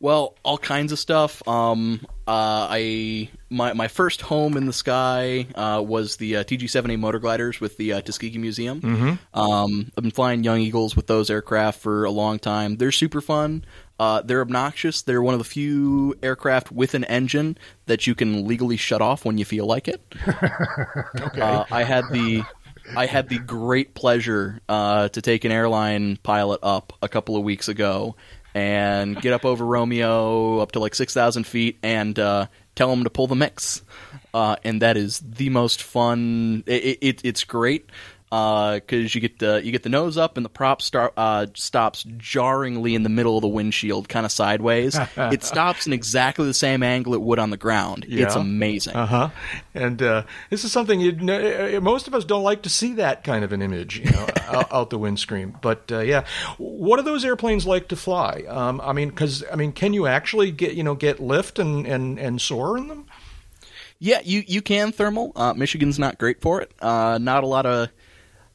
[0.00, 1.46] Well, all kinds of stuff.
[1.48, 6.98] Um, uh, I my my first home in the sky uh, was the uh, TG-7A
[6.98, 8.80] motor gliders with the uh, Tuskegee Museum.
[8.80, 9.38] Mm-hmm.
[9.38, 12.76] Um, I've been flying Young Eagles with those aircraft for a long time.
[12.76, 13.64] They're super fun.
[13.98, 15.02] Uh, they're obnoxious.
[15.02, 19.24] They're one of the few aircraft with an engine that you can legally shut off
[19.24, 20.00] when you feel like it.
[21.20, 21.40] Okay.
[21.40, 22.44] Uh, I had the
[22.96, 27.42] I had the great pleasure uh, to take an airline pilot up a couple of
[27.42, 28.16] weeks ago
[28.58, 33.04] and get up over Romeo up to like six thousand feet and uh, tell him
[33.04, 33.82] to pull the mix,
[34.34, 36.64] uh, and that is the most fun.
[36.66, 37.88] It, it, it's great
[38.30, 42.04] because you get the you get the nose up and the prop star, uh, stops
[42.16, 44.98] jarringly in the middle of the windshield, kind of sideways.
[45.16, 48.06] it stops in exactly the same angle it would on the ground.
[48.08, 48.96] It's amazing.
[48.96, 49.30] Uh huh.
[49.74, 52.94] And uh, this is something you'd kn- uh, most of us don't like to see
[52.94, 55.56] that kind of an image, you know, out, out the windscreen.
[55.60, 56.24] But uh, yeah,
[56.58, 58.44] what are those airplanes like to fly?
[58.48, 61.86] Um, I mean, because I mean, can you actually get you know get lift and
[61.86, 63.06] and and soar in them?
[63.98, 65.32] Yeah, you you can thermal.
[65.34, 66.72] Uh, Michigan's not great for it.
[66.80, 67.88] Uh, not a lot of.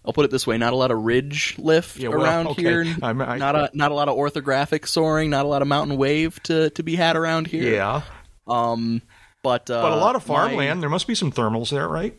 [0.05, 2.61] I'll put it this way: not a lot of ridge lift Yeah, well, around okay.
[2.61, 2.95] here.
[3.01, 5.29] I- not a not a lot of orographic soaring.
[5.29, 7.73] Not a lot of mountain wave to, to be had around here.
[7.73, 8.01] Yeah,
[8.47, 9.01] Um,
[9.41, 10.81] but uh, but a lot of my- farmland.
[10.81, 12.17] there must be some thermals there, right?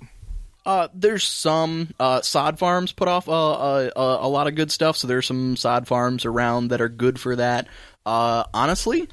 [0.67, 4.71] uh, there's some uh, sod farms put off uh, uh, uh, a lot of good
[4.73, 4.97] stuff.
[4.97, 7.69] So there's some sod farms around that are good for that.
[8.07, 9.07] Uh, honestly,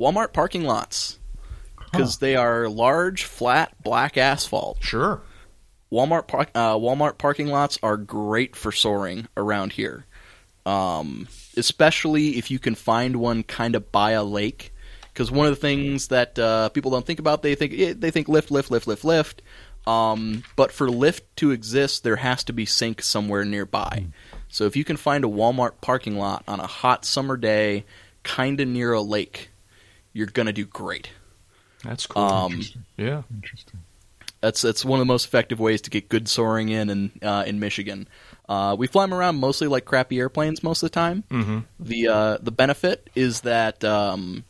[0.00, 1.18] Walmart parking lots
[1.92, 4.78] because they are large, flat, black asphalt.
[4.80, 5.20] Sure.
[5.94, 10.04] Walmart park, uh, Walmart parking lots are great for soaring around here,
[10.66, 14.72] um, especially if you can find one kind of by a lake.
[15.12, 18.10] Because one of the things that uh, people don't think about, they think eh, they
[18.10, 19.42] think lift, lift, lift, lift, lift.
[19.86, 24.06] Um, but for lift to exist, there has to be sink somewhere nearby.
[24.48, 27.84] So if you can find a Walmart parking lot on a hot summer day,
[28.24, 29.50] kind of near a lake,
[30.12, 31.10] you're gonna do great.
[31.84, 32.22] That's cool.
[32.22, 32.62] Um,
[32.96, 33.22] yeah.
[33.32, 33.80] Interesting.
[34.44, 37.44] That's that's one of the most effective ways to get good soaring in in, uh,
[37.46, 38.06] in Michigan.
[38.46, 41.24] Uh, we fly them around mostly like crappy airplanes most of the time.
[41.30, 41.58] Mm-hmm.
[41.80, 44.44] The uh, the benefit is that um,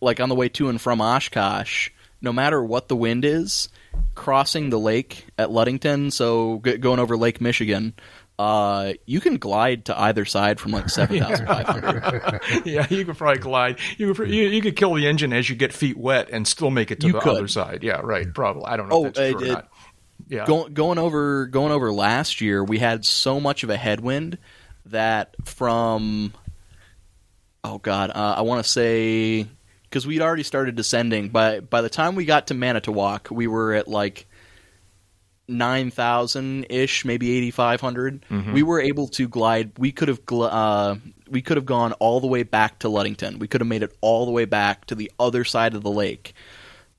[0.00, 1.90] like on the way to and from Oshkosh,
[2.22, 3.68] no matter what the wind is,
[4.14, 7.92] crossing the lake at Ludington, so g- going over Lake Michigan,
[8.38, 12.40] uh, you can glide to either side from like seven thousand five hundred.
[12.64, 13.78] yeah, you could probably glide.
[13.98, 16.70] You could, you, you could kill the engine as you get feet wet and still
[16.70, 17.36] make it to You the could.
[17.36, 17.82] other side.
[17.82, 18.32] Yeah, right.
[18.32, 18.64] Probably.
[18.64, 19.68] I don't know Oh, if that's true uh, or not.
[20.28, 20.46] Yeah.
[20.46, 24.38] going going over going over last year, we had so much of a headwind
[24.86, 26.32] that from
[27.62, 29.46] oh god, uh, I want to say
[29.84, 31.28] because we'd already started descending.
[31.28, 34.26] By by the time we got to Manitowoc, we were at like
[35.48, 37.52] nine thousand ish, maybe eighty
[38.52, 39.72] We were able to glide.
[39.78, 40.96] We could have gl- uh,
[41.30, 43.38] we could have gone all the way back to Ludington.
[43.38, 45.90] We could have made it all the way back to the other side of the
[45.90, 46.34] lake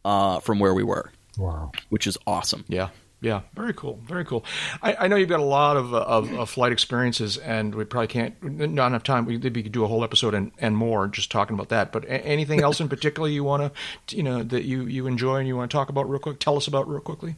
[0.05, 1.71] uh, from where we were, Wow.
[1.89, 2.65] which is awesome.
[2.67, 2.89] Yeah.
[3.21, 4.43] Yeah, very cool, very cool.
[4.81, 7.85] I, I know you've got a lot of, uh, of, of flight experiences, and we
[7.85, 9.23] probably can't not enough time.
[9.25, 11.93] We, we could do a whole episode and, and more just talking about that.
[11.93, 13.71] But a- anything else in particular you want
[14.07, 16.39] to, you know, that you, you enjoy and you want to talk about real quick?
[16.41, 17.35] Tell us about real quickly.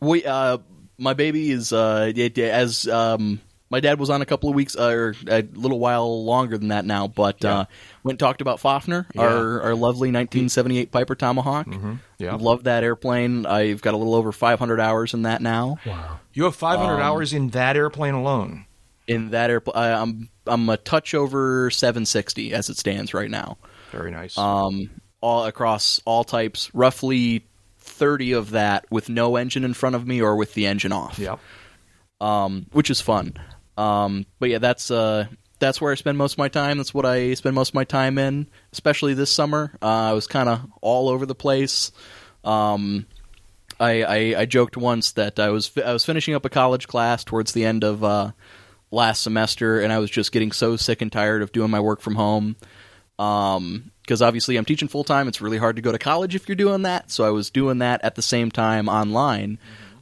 [0.00, 0.58] We, uh,
[0.98, 4.76] my baby is uh, it, as um, my dad was on a couple of weeks
[4.76, 7.60] uh, or a little while longer than that now, but Yeah.
[7.60, 7.64] uh,
[8.04, 9.22] went and talked about Fafner, Yeah.
[9.22, 11.66] our our lovely 1978 Piper Tomahawk.
[11.66, 11.94] Mm-hmm.
[12.18, 13.46] Yeah, Love that airplane.
[13.46, 15.78] I've got a little over 500 hours in that now.
[15.84, 16.20] Wow.
[16.32, 18.66] you have 500 Um, hours in that airplane alone.
[19.06, 23.56] In that airplane, I'm I'm a touch over 760 as it stands right now.
[23.90, 24.36] Very nice.
[24.38, 26.70] um, all across all types.
[26.74, 27.44] Roughly
[27.84, 31.18] thirty of that with no engine in front of me or with the engine off.
[31.18, 31.38] yep.
[32.20, 33.34] um, which is fun.
[33.76, 35.26] Um, but yeah, that's uh,
[35.58, 36.78] that's where I spend most of my time.
[36.78, 39.72] That's what I spend most of my time in, especially this summer.
[39.80, 41.92] Uh, I was kind of all over the place.
[42.42, 43.06] Um,
[43.80, 47.24] I, I I joked once that I was I was finishing up a college class
[47.24, 48.32] towards the end of uh,
[48.90, 52.00] last semester, and I was just getting so sick and tired of doing my work
[52.00, 52.56] from home.
[53.18, 55.28] Um, because obviously I'm teaching full time.
[55.28, 57.10] It's really hard to go to college if you're doing that.
[57.10, 59.58] So I was doing that at the same time online.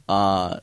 [0.09, 0.59] Uh,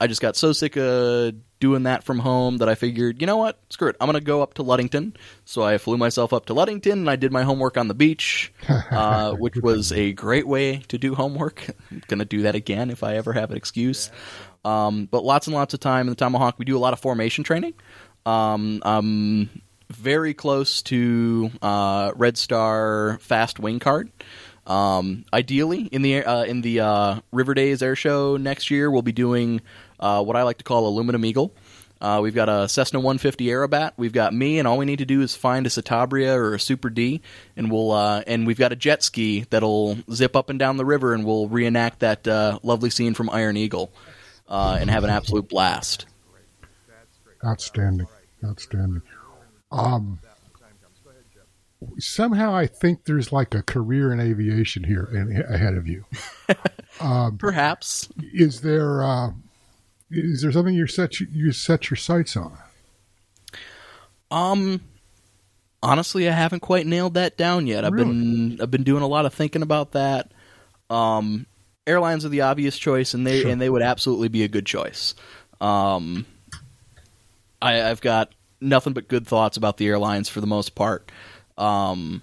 [0.00, 3.36] I just got so sick of doing that from home that I figured, you know
[3.36, 3.58] what?
[3.70, 3.96] Screw it.
[4.00, 5.16] I'm going to go up to Ludington.
[5.44, 8.52] So I flew myself up to Ludington and I did my homework on the beach,
[8.68, 11.68] uh, which was a great way to do homework.
[11.90, 14.10] I'm going to do that again if I ever have an excuse.
[14.64, 16.58] Um, but lots and lots of time in the Tomahawk.
[16.58, 17.74] We do a lot of formation training.
[18.24, 19.50] Um, um,
[19.92, 24.10] very close to uh, Red Star Fast Wing Card.
[24.66, 29.02] Um, ideally, in the uh, in the uh, River Days Air Show next year, we'll
[29.02, 29.60] be doing
[29.98, 31.54] uh, what I like to call Aluminum Eagle.
[32.00, 33.92] Uh, we've got a Cessna 150 Aerobat.
[33.96, 36.60] We've got me, and all we need to do is find a Citabria or a
[36.60, 37.22] Super D,
[37.56, 40.84] and we'll uh, and we've got a jet ski that'll zip up and down the
[40.84, 42.26] river, and we'll reenact that
[42.62, 43.92] lovely scene from Iron Eagle,
[44.48, 46.06] and have an absolute blast.
[47.44, 48.06] Outstanding,
[48.44, 49.02] outstanding.
[49.72, 50.18] Um,
[51.98, 56.04] somehow I think there's like a career in aviation here in, ahead of you.
[57.00, 58.08] um, Perhaps.
[58.32, 59.30] Is there uh,
[60.10, 62.56] is there something you set you set your sights on?
[64.30, 64.80] Um,
[65.82, 67.84] honestly, I haven't quite nailed that down yet.
[67.84, 68.04] I've Really?
[68.10, 70.32] been I've been doing a lot of thinking about that.
[70.90, 71.46] Um,
[71.86, 73.50] airlines are the obvious choice, and they Sure.
[73.50, 75.14] and they would absolutely be a good choice.
[75.60, 76.26] Um,
[77.60, 81.10] I, I've got nothing but good thoughts about the airlines for the most part.
[81.58, 82.22] Um,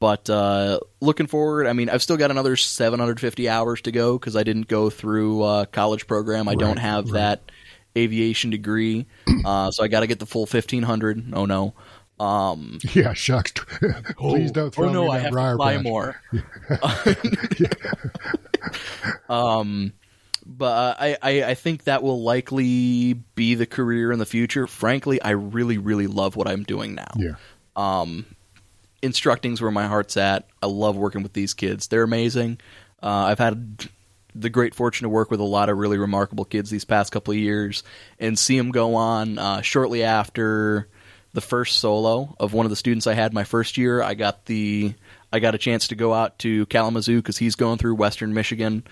[0.00, 4.36] but uh, looking forward, I mean, I've still got another 750 hours to go because
[4.36, 6.48] I didn't go through uh, college program.
[6.48, 7.14] I don't have right.
[7.14, 7.50] that
[7.96, 9.06] aviation degree,
[9.44, 11.32] uh, so I got to get the full 1500.
[11.32, 11.74] Oh no.
[12.20, 13.52] Um, Yeah, shucks.
[14.18, 15.84] Please don't throw oh no, me I that have to fly patch.
[15.84, 16.22] more.
[19.28, 19.92] um,
[20.46, 24.66] but uh, I, I, I think that will likely be the career in the future.
[24.66, 27.12] Frankly, I really, really love what I'm doing now.
[27.16, 27.34] Yeah,
[27.76, 28.26] Um,
[29.02, 30.46] instructing's where my heart's at.
[30.62, 31.88] I love working with these kids.
[31.88, 32.58] They're amazing.
[33.02, 33.86] Uh, I've had
[34.34, 37.32] the great fortune to work with a lot of really remarkable kids these past couple
[37.32, 37.82] of years
[38.18, 40.88] and see them go on uh, shortly after
[41.34, 44.02] the first solo of one of the students I had my first year.
[44.02, 44.94] I got the
[45.34, 48.84] I got a chance to go out to Kalamazoo because he's going through Western Michigan.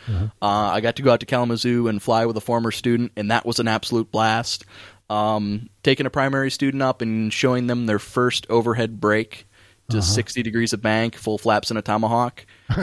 [0.42, 3.30] Uh, I got to go out to Kalamazoo and fly with a former student, and
[3.30, 4.64] that was an absolute blast.
[5.08, 9.46] Um, taking a primary student up and showing them their first overhead break
[9.90, 12.44] to 60 degrees of bank, full flaps and a tomahawk.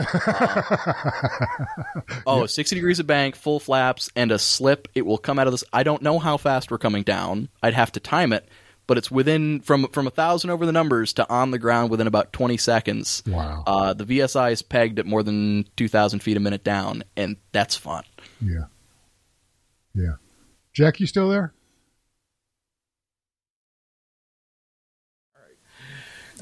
[2.26, 4.88] oh, 60 degrees of bank, full flaps, and a slip.
[4.94, 5.64] It will come out of this.
[5.72, 7.48] I don't know how fast we're coming down.
[7.62, 8.48] I'd have to time it,
[8.90, 12.08] but it's within from from a thousand over the numbers to on the ground within
[12.08, 13.22] about 20 seconds.
[13.24, 13.62] Wow.
[13.64, 17.76] Uh, the VSI is pegged at more than 2,000 feet a minute down, and that's
[17.76, 18.02] fun.
[18.44, 18.64] yeah,
[19.94, 20.14] yeah.
[20.72, 21.52] Jack, you still there?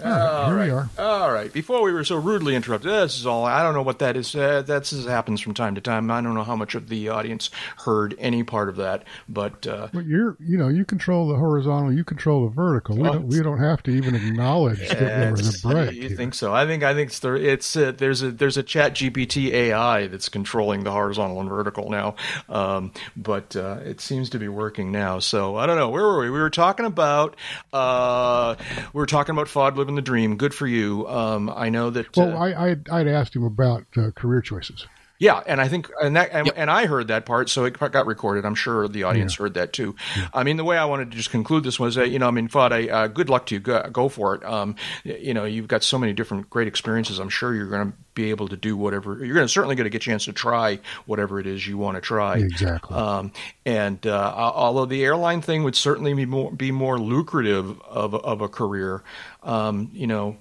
[0.05, 0.65] All right, All here right.
[0.67, 0.89] we are.
[0.99, 1.53] All right.
[1.53, 3.45] Before we were so rudely interrupted, this is all.
[3.45, 4.35] I don't know what that is.
[4.35, 6.11] Uh, that's this happens from time to time.
[6.11, 9.89] I don't know how much of the audience heard any part of that, but uh,
[9.93, 12.97] Well, you're, you know, you control the horizontal, you control the vertical.
[12.97, 15.93] We don't, we don't have to even acknowledge that there was it's- a break.
[15.95, 16.17] You here.
[16.17, 16.55] think so?
[16.55, 20.07] I think I think it's, there, it's uh, there's a there's a Chat GPT AI
[20.07, 22.15] that's controlling the horizontal and vertical now,
[22.49, 25.19] um, but uh, it seems to be working now.
[25.19, 25.89] So I don't know.
[25.89, 26.31] Where were we?
[26.31, 27.37] We were talking about
[27.73, 28.55] uh,
[28.93, 30.37] we were talking about FOD living the dream.
[30.37, 31.09] Good for you.
[31.09, 32.15] Um, I know that.
[32.17, 34.87] Well, uh, I, I'd, I'd asked him about uh, career choices.
[35.21, 36.55] Yeah, and I think and that and, Yep.
[36.57, 38.45] and I heard that part, so it got recorded.
[38.45, 39.97] I'm sure the audience heard that too.
[40.33, 42.49] I mean, the way I wanted to just conclude this was, you know, I mean,
[42.55, 43.61] I, uh, good luck to you.
[43.61, 44.45] Go, go for it.
[44.45, 47.19] Um, you know, you've got so many different great experiences.
[47.19, 49.25] I'm sure you're going to be able to do whatever.
[49.25, 51.79] You're going to certainly going to get a chance to try whatever it is you
[51.79, 52.37] want to try.
[52.39, 52.97] Exactly.
[52.97, 53.33] Um,
[53.67, 58.41] and uh, although the airline thing would certainly be more be more lucrative of of
[58.41, 59.03] a career,
[59.43, 60.37] um, you know,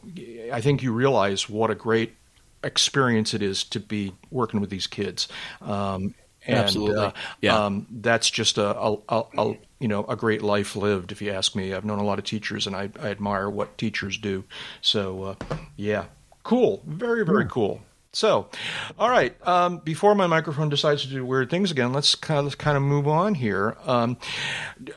[0.53, 2.13] I think you realize what a great
[2.67, 5.27] experience it is to be working with these kids.
[5.61, 6.13] Um,
[6.45, 7.05] and, Absolutely.
[7.05, 7.65] uh, Yeah.
[7.65, 11.11] um, that's just a, a, a, a you know a great life lived.
[11.11, 13.77] If you ask me, I've known a lot of teachers, and I, I admire what
[13.77, 14.43] teachers do.
[14.81, 15.35] So uh,
[15.75, 16.05] yeah,
[16.43, 17.81] cool, very very cool.
[18.17, 18.49] So,
[18.97, 19.35] all right.
[19.47, 22.75] Um, before my microphone decides to do weird things again, let's kind of let's kind
[22.75, 23.77] of move on here.
[23.85, 24.17] Um,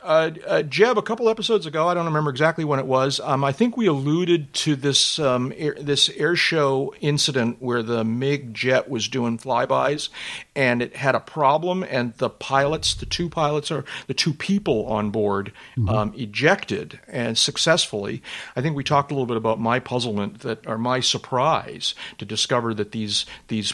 [0.01, 3.19] uh, uh, Jeb, a couple episodes ago, I don't remember exactly when it was.
[3.19, 8.03] Um, I think we alluded to this um, air, this air show incident where the
[8.03, 10.09] MiG jet was doing flybys,
[10.55, 14.87] and it had a problem, and the pilots, the two pilots, or the two people
[14.87, 15.51] on board,
[15.87, 18.23] um, ejected and successfully.
[18.55, 22.25] I think we talked a little bit about my puzzlement that, or my surprise to
[22.25, 23.10] discover that these
[23.47, 23.73] these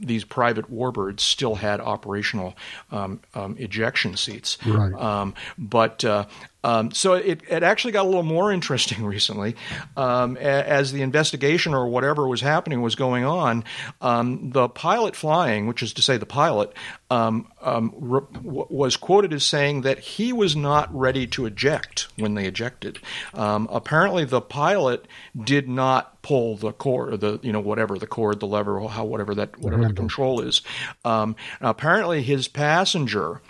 [0.00, 2.54] these private warbirds still had operational
[2.92, 4.56] um, um, ejection seats.
[4.64, 4.92] Right.
[4.94, 6.26] Um, but uh,
[6.64, 9.54] um, so it, it actually got a little more interesting recently.
[9.96, 13.64] Um, as the investigation or whatever was happening was going on,
[14.00, 16.72] um, the pilot flying, which is to say the pilot,
[17.10, 22.08] um, um, re- w- was quoted as saying that he was not ready to eject
[22.16, 22.98] when they ejected.
[23.34, 25.06] Um, apparently, the pilot
[25.40, 29.04] did not pull the cord, the you know whatever the cord, the lever, or how
[29.04, 30.62] whatever that whatever the control is.
[31.04, 33.40] Um, apparently, his passenger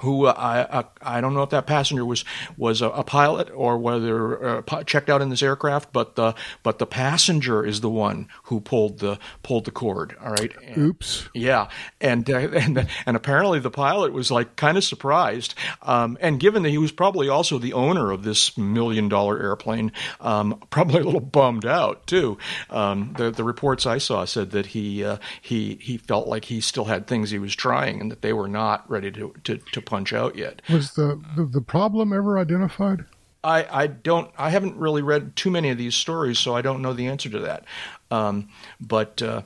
[0.00, 2.24] who uh, I, I I don't know if that passenger was
[2.56, 6.78] was a, a pilot or whether uh, checked out in this aircraft, but the but
[6.78, 10.16] the passenger is the one who pulled the pulled the cord.
[10.22, 10.52] All right.
[10.66, 11.28] And- Oops.
[11.34, 11.68] yeah,
[12.00, 16.62] and uh, and and apparently the pilot was like kind of surprised, um, and given
[16.62, 21.04] that he was probably also the owner of this million dollar airplane, um, probably a
[21.04, 22.38] little bummed out too.
[22.70, 26.60] Um, the the reports I saw said that he uh, he he felt like he
[26.60, 29.80] still had things he was trying, and that they were not ready to to, to
[29.90, 30.62] punch out yet.
[30.70, 33.04] Was the, the, the problem ever identified?
[33.42, 36.82] I, I don't I haven't really read too many of these stories, so I don't
[36.82, 37.64] know the answer to that.
[38.10, 38.50] Um,
[38.80, 39.42] but uh,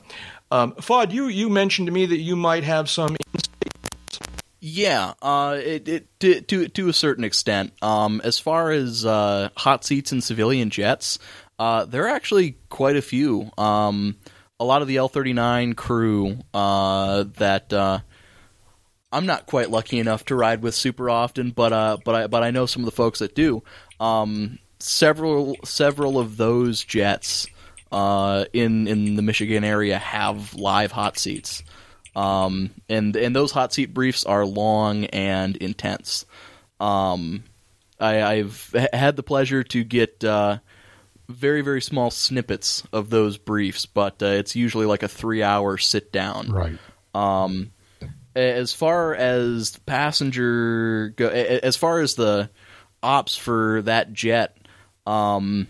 [0.51, 3.15] um, Fod, you you mentioned to me that you might have some
[4.59, 7.71] Yeah, uh, it, it to, to to a certain extent.
[7.81, 11.19] Um, as far as uh, hot seats and civilian jets,
[11.59, 13.51] uh, there are actually quite a few.
[13.57, 14.17] Um,
[14.59, 17.99] a lot of the L thirty nine crew uh, that uh,
[19.11, 22.43] I'm not quite lucky enough to ride with super often, but uh, but I but
[22.43, 23.63] I know some of the folks that do.
[23.99, 27.47] Um, several several of those jets
[27.91, 31.63] uh, in in the Michigan area have live hot seats.
[32.15, 36.25] Um, and and those hot seat briefs are long and intense.
[36.79, 37.43] Um,
[37.99, 40.59] I, I've h- had the pleasure to get uh,
[41.27, 45.77] very very small snippets of those briefs, but uh, it's usually like a three hour
[45.77, 46.51] sit down.
[46.51, 46.77] Right.
[47.13, 47.71] Um,
[48.35, 52.49] as far as passenger go, as far as the
[53.01, 54.57] ops for that jet,
[55.05, 55.67] um,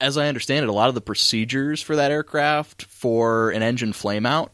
[0.00, 3.92] as I understand it, a lot of the procedures for that aircraft for an engine
[3.92, 4.50] flameout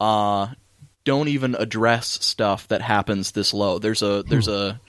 [0.00, 0.48] uh,
[1.04, 3.78] don't even address stuff that happens this low.
[3.78, 4.80] There's a there's a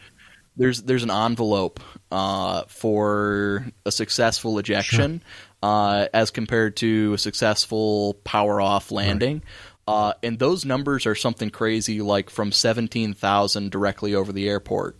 [0.55, 1.79] there's there's an envelope
[2.11, 5.23] uh, for a successful ejection
[5.63, 9.41] uh, as compared to a successful power off landing.
[9.85, 14.95] Uh, and those numbers are something crazy, like from seventeen thousand directly over the airport.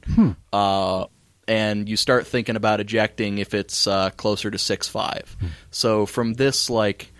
[0.51, 1.05] Uh,
[1.47, 5.37] and you start thinking about ejecting if it's uh, closer to six five.
[5.71, 7.13] So from this like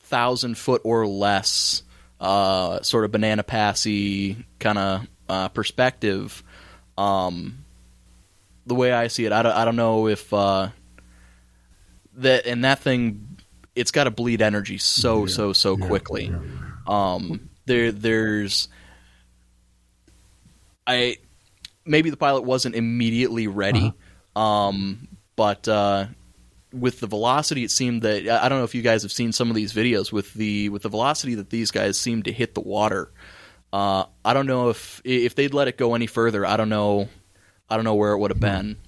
[0.00, 1.84] thousand foot or less
[2.20, 6.42] uh, sort of banana passy kind of uh, perspective,
[6.96, 7.64] um,
[8.66, 10.70] the way I see it, I don't, I don't know if uh,
[12.14, 13.38] that and that thing,
[13.76, 16.32] it's got to bleed energy so so so quickly.
[16.88, 18.68] Um, there there's
[20.86, 21.18] I
[21.84, 23.92] maybe the pilot wasn't immediately ready,
[24.34, 26.06] um, but uh,
[26.72, 29.50] with the velocity, it seemed that I don't know if you guys have seen some
[29.50, 32.60] of these videos with the with the velocity that these guys seem to hit the
[32.60, 33.12] water.
[33.72, 36.46] Uh, I don't know if if they'd let it go any further.
[36.46, 37.08] I don't know.
[37.68, 38.78] I don't know where it would have been.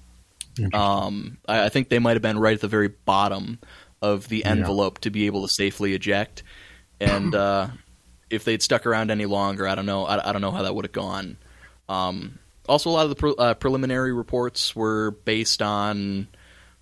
[0.73, 3.59] Um, I, I think they might have been right at the very bottom
[4.01, 6.43] of the envelope to be able to safely eject.
[6.99, 7.67] And uh,
[8.31, 10.05] if they'd stuck around any longer, I don't know.
[10.05, 11.37] I, I don't know how that would have gone.
[11.89, 16.27] Um, also, a lot of the pre- uh, preliminary reports were based on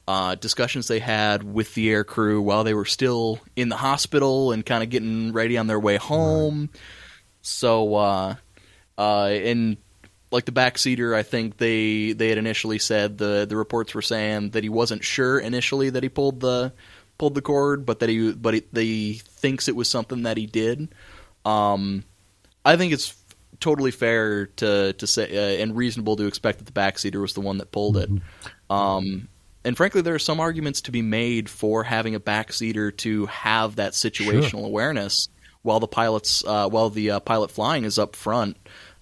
[0.07, 4.51] uh, discussions they had with the air crew while they were still in the hospital
[4.51, 6.69] and kind of getting ready on their way home.
[7.41, 8.35] So, uh,
[8.97, 9.77] uh, and
[10.31, 14.51] like the backseater, I think they they had initially said the the reports were saying
[14.51, 16.73] that he wasn't sure initially that he pulled the
[17.17, 20.45] pulled the cord, but that he but he, they thinks it was something that he
[20.45, 20.89] did.
[21.49, 22.03] Um,
[22.63, 23.15] I think it's
[23.59, 27.41] totally fair to to say uh, and reasonable to expect that the backseater was the
[27.41, 28.09] one that pulled it.
[28.69, 29.27] Um,
[29.65, 33.77] and frankly, there are some arguments to be made for having a backseater to have
[33.77, 35.27] that situational awareness
[35.61, 38.57] while the pilot's uh, while the uh, pilot flying is up front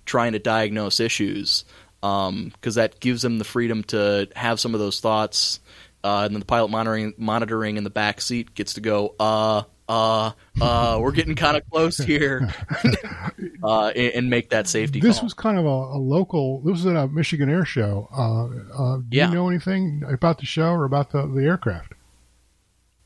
[0.05, 1.65] trying to diagnose issues.
[2.01, 5.60] Because that gives them the freedom to have some of those thoughts
[6.03, 9.63] uh, and then the pilot monitoring monitoring in the back seat gets to go uh
[9.89, 12.53] uh uh we're getting kind of close here
[13.63, 15.25] uh, and, and make that safety This call.
[15.25, 16.59] was kind of a, a local.
[16.61, 18.09] This was at a Michigan Air Show.
[18.11, 18.45] Uh,
[18.95, 19.29] uh, do Yeah.
[19.29, 21.93] you know anything about the show or about the, the aircraft?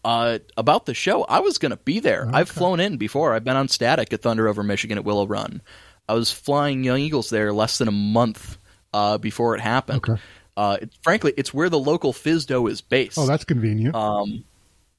[0.03, 2.27] Uh, about the show, I was going to be there.
[2.33, 3.33] I've flown in before.
[3.35, 5.61] I've been on static at Thunder over Michigan at Willow Run.
[6.09, 8.57] I was flying Young Eagles there less than a month
[8.93, 9.97] uh, before it happened.
[10.09, 10.19] Okay.
[10.57, 13.19] Uh, it, frankly, it's where the local FSDO is based.
[13.19, 13.93] Oh, that's convenient.
[13.95, 14.43] um,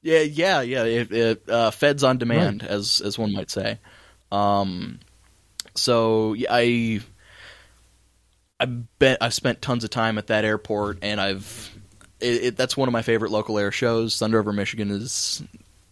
[0.03, 0.83] Yeah, yeah, yeah.
[0.83, 3.79] It, it, uh, feds on demand, as as one might say.
[4.31, 4.99] Um,
[5.75, 6.99] so yeah, I
[8.59, 11.71] I bet I've spent tons of time at that airport, and I've
[12.19, 14.17] it, it, that's one of my favorite local air shows.
[14.19, 15.41] Thunder over Michigan is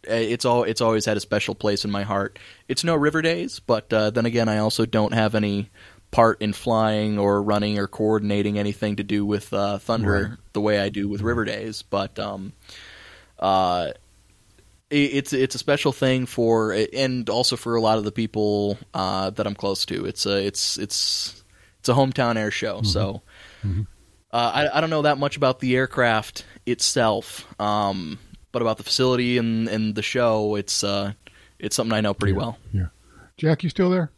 [0.04, 2.38] it's all it's always had a special place in my heart.
[2.68, 5.70] It's no River Days, but uh, then again, I also don't have any
[6.12, 10.38] part in flying or running or coordinating anything to do with uh, Thunder Right.
[10.52, 11.82] the way I do with River Days.
[11.84, 12.52] But um,
[13.40, 13.92] uh,
[14.92, 19.30] it's it's a special thing for and also for a lot of the people uh,
[19.32, 20.06] that I'm close to.
[20.06, 21.44] It's a it's it's
[21.80, 23.22] it's a hometown air show, so.
[24.34, 28.18] Uh, I, I don't know that much about the aircraft itself, um,
[28.54, 31.12] but about the facility and, and the show, it's uh,
[31.60, 32.58] it's something I know pretty well.
[32.72, 32.88] Yeah.
[33.36, 34.10] Jack, you still there?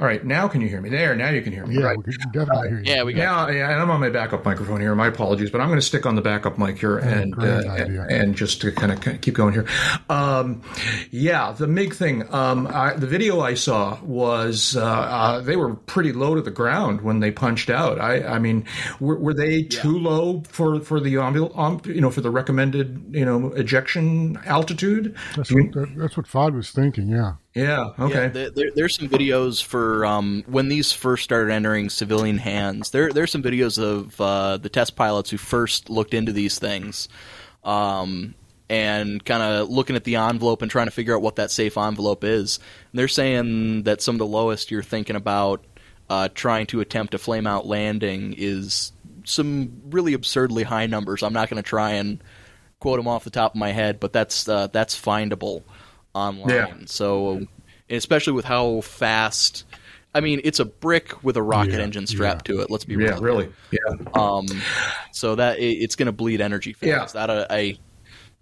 [0.00, 0.90] All right, now can you hear me?
[0.90, 1.74] There, now you can hear me.
[1.74, 1.98] Yeah, right.
[1.98, 2.84] we can definitely hear you.
[2.84, 4.94] Yeah, we got Yeah, yeah, and I'm on my backup microphone here.
[4.94, 8.06] My apologies, but I'm going to stick on the backup mic here and uh, idea.
[8.08, 9.66] and just to kind of keep going here.
[10.08, 10.62] Um,
[11.10, 12.32] yeah, the MiG thing.
[12.32, 16.52] Um, I, the video I saw was uh, uh, they were pretty low to the
[16.52, 18.00] ground when they punched out.
[18.00, 18.66] I, I mean,
[19.00, 23.04] were, were they too low for for the ambul- um, you know for the recommended
[23.10, 25.16] you know ejection altitude?
[25.34, 27.08] That's what, that, that's what Fod was thinking.
[27.08, 27.32] Yeah.
[27.58, 27.90] Yeah.
[27.98, 28.22] Okay.
[28.22, 32.90] Yeah, there, there, there's some videos for um, when these first started entering civilian hands.
[32.90, 37.08] There, there's some videos of uh, the test pilots who first looked into these things,
[37.64, 38.36] um,
[38.70, 41.76] and kind of looking at the envelope and trying to figure out what that safe
[41.76, 42.60] envelope is.
[42.92, 45.64] And they're saying that some of the lowest you're thinking about
[46.08, 48.92] uh, trying to attempt a flame out landing is
[49.24, 51.24] some really absurdly high numbers.
[51.24, 52.22] I'm not going to try and
[52.78, 55.64] quote them off the top of my head, but that's uh, that's findable
[56.18, 56.48] online.
[56.50, 56.74] Yeah.
[56.86, 57.46] So,
[57.88, 59.64] especially with how fast.
[60.14, 62.70] I mean, it's a brick with a rocket Yeah, engine strapped to it.
[62.70, 63.10] Let's be yeah.
[63.10, 63.20] real.
[63.20, 63.52] Really.
[63.70, 63.78] Yeah.
[64.14, 64.46] Um,
[65.12, 67.00] so that it, it's going to bleed energy Yeah.
[67.00, 67.14] fast.
[67.14, 67.78] That uh, I,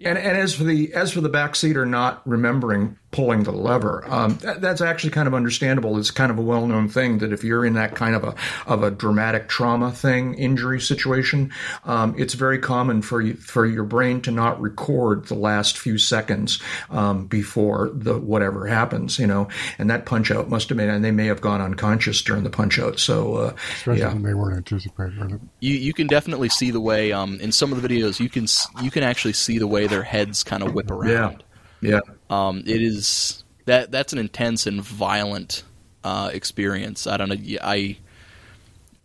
[0.02, 4.36] And and as for the as for the backseater not remembering pulling the lever, um,
[4.42, 5.96] that, that's actually kind of understandable.
[5.96, 8.34] It's kind of a well known thing that if you're in that kind of a
[8.66, 11.50] of a dramatic trauma thing, injury situation,
[11.86, 15.96] um, it's very common for you, for your brain to not record the last few
[15.96, 16.60] seconds
[16.90, 19.18] um, before the whatever happens.
[19.18, 19.48] You know,
[19.78, 22.50] and that punch out must have been, and they may have gone unconscious during the
[22.50, 22.98] punch out.
[22.98, 25.40] So uh, Especially yeah, when they weren't anticipating it.
[25.60, 28.46] you you can definitely see the way um, in some of the videos you can
[28.84, 31.08] you can actually see the way their heads kind of whip around.
[31.10, 31.45] yeah.
[32.30, 35.64] Um, it is that that's an intense and violent
[36.04, 37.06] uh, experience.
[37.06, 37.58] I don't know.
[37.62, 37.96] I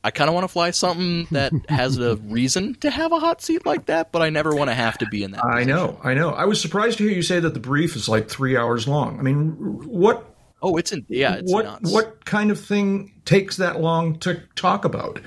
[0.03, 3.41] I kind of want to fly something that has a reason to have a hot
[3.41, 5.43] seat like that, but I never want to have to be in that.
[5.45, 5.67] I position.
[5.69, 6.29] know, I know.
[6.31, 9.19] I was surprised to hear you say that the brief is like three hours long.
[9.19, 9.51] I mean,
[9.87, 10.27] what
[10.63, 11.91] Oh, it's in yeah, it's what nuts.
[11.91, 15.19] what kind of thing takes that long to talk about?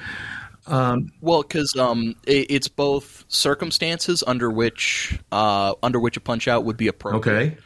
[0.67, 6.65] Well, because um, it, it's both circumstances under which uh, under which a punch out
[6.65, 7.37] would be appropriate.
[7.53, 7.57] Okay,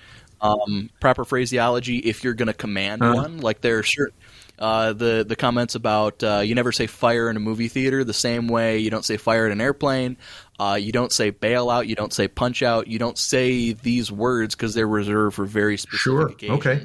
[0.41, 3.15] um, proper phraseology if you're going to command Uh-huh.
[3.15, 3.39] one.
[3.39, 4.17] Like there are certain
[4.59, 8.13] uh, the the comments about uh, you never say fire in a movie theater the
[8.13, 10.17] same way you don't say fire at an airplane.
[10.59, 11.87] Uh, you don't say bail out.
[11.87, 12.89] You don't say punch out.
[12.89, 16.53] You don't say these words because they're reserved for very specific Sure.
[16.55, 16.85] Okay.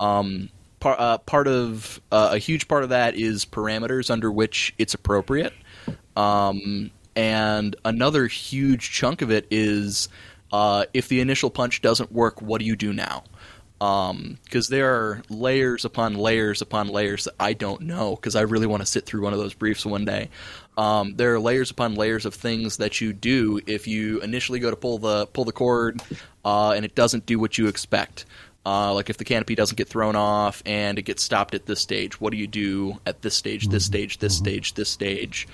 [0.00, 0.50] Um,
[0.84, 5.52] uh, part of uh, a huge part of that is parameters under which it's appropriate.
[6.16, 10.08] Um, and another huge chunk of it is
[10.52, 13.24] uh, if the initial punch doesn't work, what do you do now?
[13.78, 18.66] Because there are layers upon layers upon layers that I don't know because I really
[18.66, 20.30] want to sit through one of those briefs one day.
[20.78, 24.70] Um, there are layers upon layers of things that you do if you initially go
[24.70, 26.00] to pull the pull the cord
[26.44, 28.24] uh, and it doesn't do what you expect.
[28.66, 31.80] Uh, like if the canopy doesn't get thrown off and it gets stopped at this
[31.80, 35.46] stage, what do you do at this stage, this stage, this stage, this stage,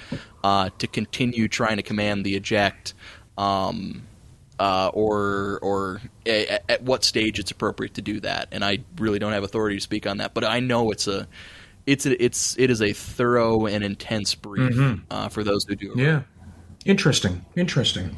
[0.45, 2.95] uh, to continue trying to command the eject,
[3.37, 4.03] um,
[4.61, 8.49] uh, or or a, at what stage it's appropriate to do that?
[8.53, 11.27] And I really don't have authority to speak on that, but I know it's a
[11.87, 15.93] it's a, it's it is a thorough and intense brief uh, for those who do
[15.95, 15.99] it.
[15.99, 16.23] yeah,
[16.85, 18.17] interesting, interesting.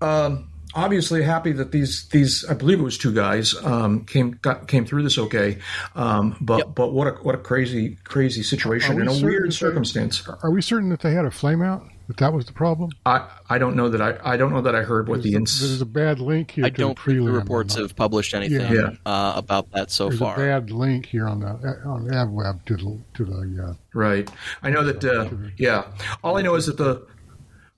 [0.00, 4.68] Um, obviously, happy that these these I believe it was two guys um, came got
[4.68, 5.58] came through this okay.
[5.94, 9.44] Um, but but what a what a crazy crazy situation Are we in a weird
[9.44, 10.26] that they- circumstance.
[10.42, 11.84] Are we certain that they had a flame out?
[12.06, 12.90] That that was the problem?
[13.06, 15.40] I, I don't know that I I don't know that I heard what the There's,
[15.40, 17.34] ins- there's a bad link here I to don't the think the prelim.
[17.34, 18.90] reports have published anything Yeah.
[19.06, 20.34] Uh, about that so There's far.
[20.34, 21.46] a bad link here on the
[21.86, 24.30] on AvWeb to the to the uh, Right.
[24.62, 25.02] I know that.
[25.02, 25.84] Uh, yeah.
[26.22, 27.06] All I know is that the.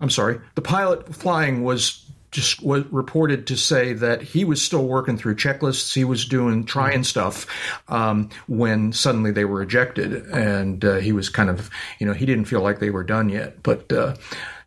[0.00, 0.40] I'm sorry.
[0.56, 5.36] The pilot flying was just was reported to say that he was still working through
[5.36, 5.94] checklists.
[5.94, 7.46] He was doing trying stuff
[7.88, 12.26] um, when suddenly they were ejected, and uh, he was kind of you know he
[12.26, 13.62] didn't feel like they were done yet.
[13.62, 14.16] But uh,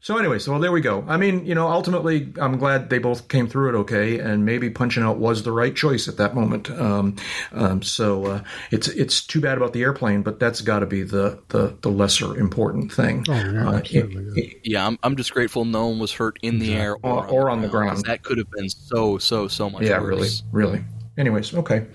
[0.01, 1.03] So anyway, so well, there we go.
[1.09, 4.69] I mean, you know, ultimately, I'm glad they both came through it okay, and maybe
[4.69, 6.71] punching out was the right choice at that moment.
[6.71, 7.17] Um,
[7.51, 11.03] um, so uh, it's it's too bad about the airplane, but that's got to be
[11.03, 13.25] the, the the lesser important thing.
[13.27, 14.41] Oh, yeah, Uh, absolutely.
[14.41, 17.49] it- Yeah, I'm, I'm just grateful no one was hurt in the air Or- or
[17.49, 18.05] on the ground.
[18.05, 20.07] That could have been so so so much yeah, worse.
[20.07, 20.29] really,
[20.77, 20.83] really.
[21.17, 21.85] Anyways, okay.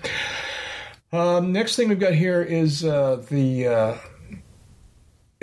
[1.11, 3.95] Um, next thing we've got here is uh, the uh,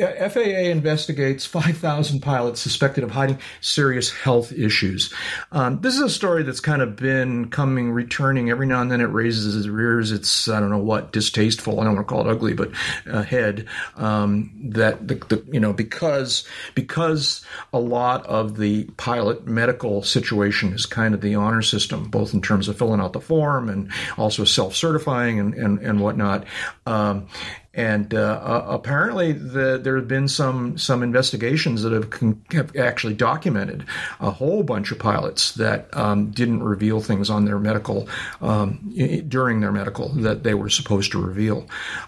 [0.03, 5.13] FAA investigates 5,000 pilots suspected of hiding serious health issues.
[5.53, 9.01] Um, this is a story that's kind of been coming, returning every now and then.
[9.01, 11.81] It raises its rears its I don't know what distasteful.
[11.81, 12.71] I don't want to call it ugly, but
[13.11, 19.47] uh, head um, that the, the you know because because a lot of the pilot
[19.47, 23.21] medical situation is kind of the honor system, both in terms of filling out the
[23.21, 26.45] form and also self-certifying and and, and whatnot.
[26.87, 27.29] Um,
[27.75, 32.77] and uh, uh, apparently, the, there have been some some investigations that have, con- have
[32.77, 33.87] actually documented
[34.21, 38.09] a whole bunch of pilots that um, didn't reveal things on their medical
[38.43, 41.67] um, i- during their medical that they were supposed to reveal.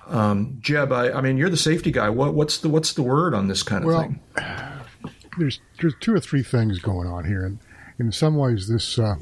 [0.08, 2.10] Um, Jeb, I, I mean, you're the safety guy.
[2.10, 4.20] What, what's the what's the word on this kind of Well, thing?
[5.38, 7.58] there's there's two or three things going on here, and
[7.98, 9.14] in some ways this uh,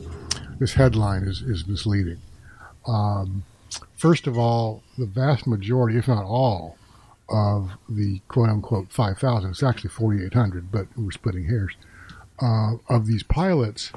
[0.58, 2.18] this headline is is misleading.
[2.86, 3.44] Um,
[3.96, 6.76] first of all, the vast majority, if not all,
[7.28, 11.72] of the quote unquote five thousand, it's actually forty eight hundred, but we're splitting hairs.
[12.40, 13.92] Uh, of these pilots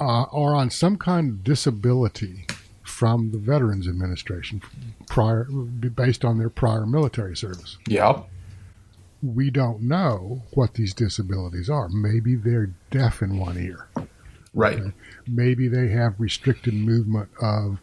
[0.00, 2.46] uh, are on some kind of disability
[2.82, 4.60] from the Veterans Administration,
[5.08, 8.22] prior based on their prior military service Yeah.
[9.22, 11.88] we don't know what these disabilities are.
[11.88, 13.86] Maybe they're deaf in one ear.
[14.54, 14.80] Right.
[15.26, 17.78] Maybe they have restricted movement of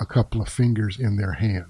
[0.00, 1.66] a couple of fingers in their hand.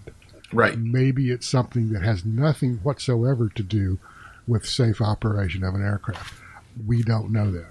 [0.52, 0.78] Right.
[0.78, 3.98] Maybe it's something that has nothing whatsoever to do
[4.46, 6.34] with safe operation of an aircraft.
[6.86, 7.70] We don't know that.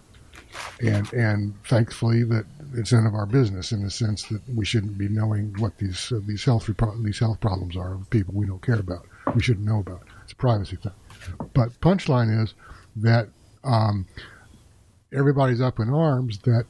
[0.82, 4.98] And and thankfully that it's none of our business in the sense that we shouldn't
[4.98, 8.46] be knowing what these uh, these health repro- these health problems are of people we
[8.46, 9.06] don't care about.
[9.36, 10.04] We shouldn't know about.
[10.24, 10.94] It's a privacy thing.
[11.54, 12.54] But punchline is
[12.98, 13.30] that
[13.64, 14.08] um,
[15.14, 16.66] everybody's up in arms that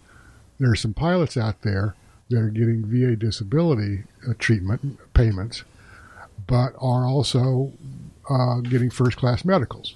[0.59, 1.95] there are some pilots out there
[2.29, 5.63] that are getting VA disability uh, treatment payments,
[6.45, 7.71] but are also
[8.29, 9.95] uh, getting first class medicals.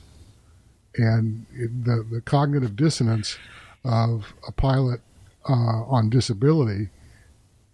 [0.96, 3.38] And the, the cognitive dissonance
[3.84, 5.02] of a pilot
[5.48, 6.90] uh, on disability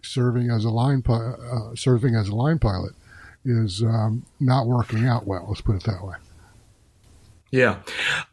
[0.01, 2.93] serving as a line uh, serving as a line pilot
[3.43, 5.45] is um, not working out well.
[5.47, 6.15] Let's put it that way.
[7.51, 7.79] Yeah.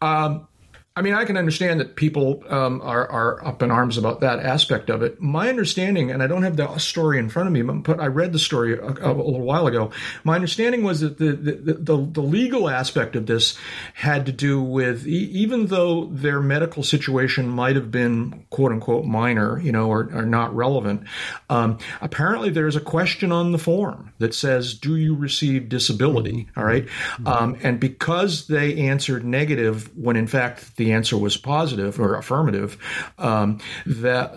[0.03, 0.49] Um,
[0.97, 4.39] I mean, I can understand that people um, are, are up in arms about that
[4.39, 5.21] aspect of it.
[5.21, 8.33] My understanding, and I don't have the story in front of me, but I read
[8.33, 9.91] the story a, a little while ago.
[10.23, 13.59] My understanding was that the, the, the, the legal aspect of this
[13.95, 19.59] had to do with even though their medical situation might have been quote unquote minor,
[19.59, 21.03] you know, or, or not relevant,
[21.51, 26.49] um, apparently there's a question on the form that says, Do you receive disability?
[26.57, 26.87] All right.
[27.27, 32.79] Um, and because they answered negative when in fact the answer was positive or affirmative,
[33.19, 34.35] um, that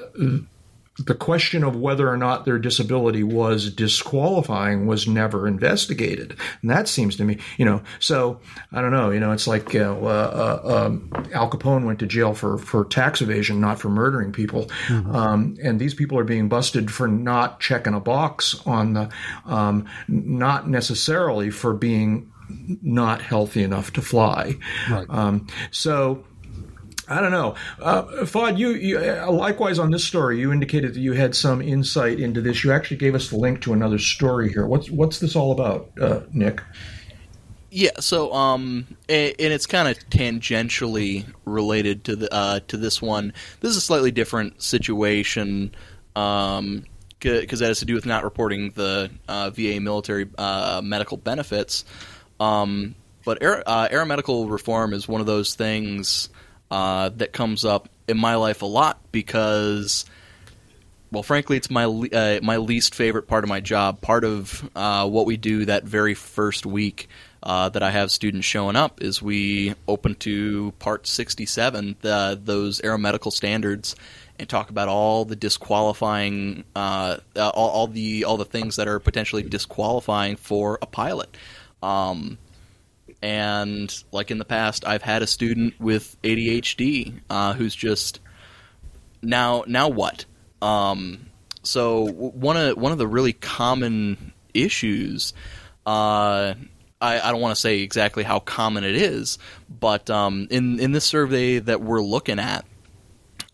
[0.99, 6.35] the question of whether or not their disability was disqualifying was never investigated.
[6.61, 8.39] And that seems to me, you know, so
[8.71, 12.33] I don't know, you know, it's like uh, uh, um, Al Capone went to jail
[12.33, 14.71] for, for tax evasion, not for murdering people.
[14.89, 19.09] Um, and these people are being busted for not checking a box on the,
[19.45, 22.31] um, not necessarily for being
[22.81, 24.55] not healthy enough to fly.
[24.89, 25.05] Right.
[25.09, 26.23] Um, so,
[27.09, 27.55] I don't know.
[27.79, 31.61] Uh, FOD, you, you uh, likewise on this story, you indicated that you had some
[31.61, 32.63] insight into this.
[32.63, 34.67] You actually gave us the link to another story here.
[34.67, 36.61] What's what's this all about, uh, Nick?
[37.69, 43.33] Yeah, so um, and it's kind of tangentially related to the uh, to this one.
[43.61, 45.75] This is a slightly different situation,
[46.15, 46.85] um,
[47.19, 51.85] because that has to do with not reporting the uh, VA military uh, medical benefits.
[52.39, 53.89] Um, but air, uh,
[54.47, 56.29] reform is one of those things
[56.71, 60.05] uh, that comes up in my life a lot because
[61.11, 64.01] well, frankly, it's my uh, my least favorite part of my job.
[64.01, 67.07] Part of uh, what we do that very first week
[67.41, 72.81] uh, that I have students showing up is we open to Part 67, the, those
[72.81, 73.95] aeromedical standards,
[74.37, 78.89] and talk about all the disqualifying, uh, uh, all, all the all the things that
[78.89, 81.37] are potentially disqualifying for a pilot.
[81.81, 82.37] Um,
[83.21, 88.19] and like in the past, I've had a student with ADHD uh, who's just
[89.21, 90.25] now now what?
[90.61, 91.27] Um,
[91.63, 95.33] so one of one of the really common issues
[95.85, 96.55] uh,
[96.99, 99.37] I, I don't want to say exactly how common it is,
[99.69, 102.65] but um, in in this survey that we're looking at,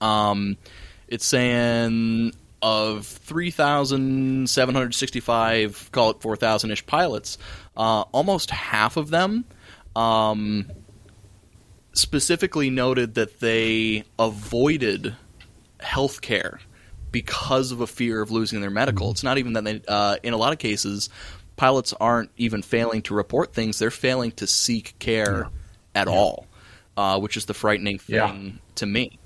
[0.02, 0.58] um,
[1.08, 7.38] it's saying of 3,765, call it 4,000 ish pilots,
[7.76, 9.44] uh, almost half of them
[9.96, 10.70] um,
[11.94, 15.16] specifically noted that they avoided
[15.80, 16.60] health care
[17.12, 19.12] because of a fear of losing their medical.
[19.12, 21.10] It's not even that they, uh, in a lot of cases,
[21.56, 25.50] pilots aren't even failing to report things, they're failing to seek care
[25.94, 26.48] at all,
[26.98, 28.52] uh, which is the frightening thing Yeah.
[28.76, 29.20] to me.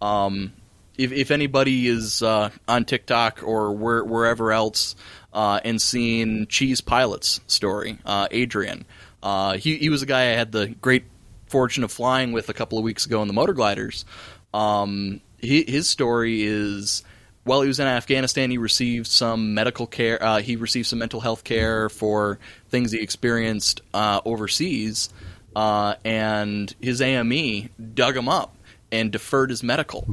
[0.00, 0.52] Um,
[0.96, 4.94] if, if anybody is uh, on TikTok or where, wherever else
[5.32, 8.84] uh, and seen Cheese Pilot's story, uh, Adrian,
[9.24, 11.04] uh, he, he was a guy I had the great
[11.46, 14.04] fortune of flying with a couple of weeks ago in the motor gliders.
[14.52, 17.02] Um, he, his story is
[17.44, 20.22] while he was in Afghanistan, he received some medical care.
[20.22, 25.08] Uh, he received some mental health care for things he experienced uh, overseas,
[25.56, 28.54] uh, and his AME dug him up
[28.92, 30.06] and deferred his medical.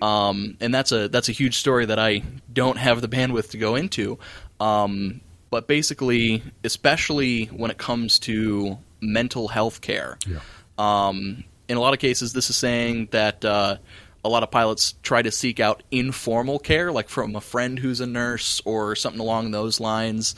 [0.00, 3.58] Um, and that's a that's a huge story that I don't have the bandwidth to
[3.58, 4.18] go into.
[4.60, 10.40] Um, but basically, especially when it comes to mental health care, Yeah.
[10.78, 13.76] um, in a lot of cases, this is saying that uh,
[14.24, 18.00] a lot of pilots try to seek out informal care, like from a friend who's
[18.00, 20.34] a nurse or something along those lines,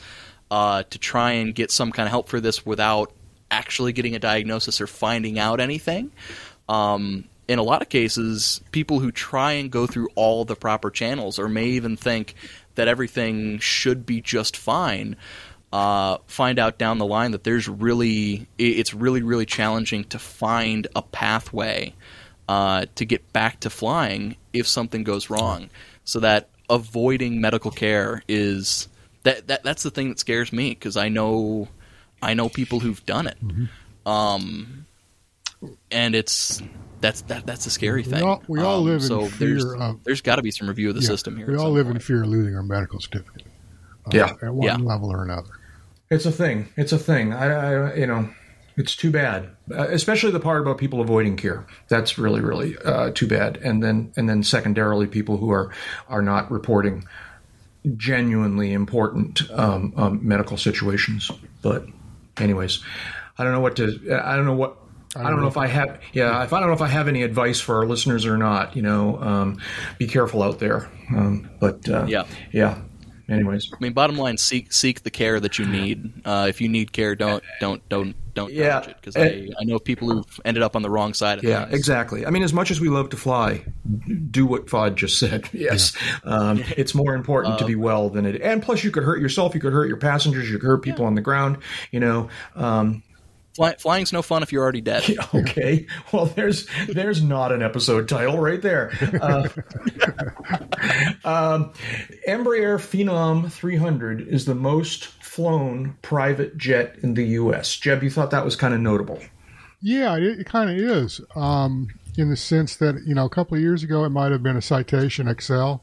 [0.49, 3.11] uh, to try and get some kind of help for this without
[3.49, 6.11] actually getting a diagnosis or finding out anything.
[6.69, 10.89] Um, in a lot of cases, people who try and go through all the proper
[10.89, 12.35] channels, or may even think
[12.75, 15.15] that everything should be just fine,
[15.73, 20.87] uh, find out down the line that there's really it's really really challenging to find
[20.95, 21.93] a pathway
[22.49, 25.69] uh, to get back to flying if something goes wrong.
[26.03, 28.87] So that avoiding medical care is
[29.23, 31.67] that, that that's the thing that scares me because I know
[32.21, 33.37] I know people who've done it,
[34.05, 34.85] um,
[35.91, 36.61] and it's
[37.01, 38.23] that's that that's a scary We thing.
[38.23, 40.89] all- we all Um, live in fear there's, of- there's got to be some review
[40.89, 41.07] of the Yeah.
[41.07, 41.47] system here.
[41.47, 43.43] We all some live in fear of losing our medical certificate.
[44.05, 44.33] uh, Yeah.
[44.41, 44.77] At one Yeah.
[44.77, 45.49] level or another.
[46.09, 46.69] It's a thing.
[46.77, 47.33] It's a thing.
[47.33, 47.45] I,
[47.91, 48.29] I you know,
[48.77, 51.65] it's too bad, uh, especially the part about people avoiding care.
[51.89, 53.57] That's really, really uh, too bad.
[53.63, 55.71] And then, and then secondarily, people who are
[56.09, 57.03] are not reporting
[57.97, 61.31] genuinely important um, um, medical situations.
[61.61, 61.85] But,
[62.37, 62.79] anyways,
[63.37, 64.19] I don't know what to.
[64.23, 64.77] I don't know what.
[65.15, 66.43] I don't know if I have, yeah.
[66.43, 68.81] If I don't know if I have any advice for our listeners or not, you
[68.81, 69.59] know, um,
[69.97, 70.89] be careful out there.
[71.09, 72.23] Um, but uh, Yeah.
[72.51, 72.77] yeah.
[73.29, 76.11] Anyways, I mean, bottom line, seek seek the care that you need.
[76.25, 78.79] Uh, if you need care, don't don't don't don't Yeah.
[78.81, 81.45] dodge it because I, I know people who've ended up on the wrong side of
[81.45, 81.75] Yeah, things.
[81.77, 82.25] exactly.
[82.25, 83.63] I mean, as much as we love to fly,
[84.31, 85.47] do what Fod just said.
[85.53, 85.95] Yes,
[86.25, 88.41] um, it's more important to be well than it.
[88.41, 89.55] And plus, you could hurt yourself.
[89.55, 90.49] You could hurt your passengers.
[90.49, 91.57] You could hurt people on the ground.
[91.91, 92.29] You know.
[92.55, 93.01] Um,
[93.53, 95.03] Fly, flying's no fun if you're already dead.
[95.33, 95.85] okay.
[96.11, 98.91] Well, there's there's not an episode title right there.
[99.21, 99.49] Uh,
[101.25, 101.73] um,
[102.27, 107.75] Embraer Phenom 300 is the most flown private jet in the U.S.
[107.77, 109.19] Jeb, you thought that was kind of notable.
[109.81, 111.21] Yeah, it, it kind of is.
[111.35, 111.87] Um,
[112.17, 114.57] in the sense that you know, a couple of years ago, it might have been
[114.57, 115.75] a Citation XL.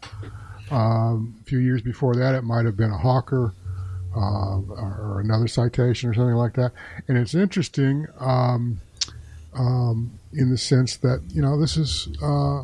[0.71, 3.55] Um, a few years before that, it might have been a Hawker
[4.17, 6.73] uh, or, another Citation or something like that.
[7.07, 8.81] And it's interesting um,
[9.55, 12.61] um, in the sense that you know this is uh,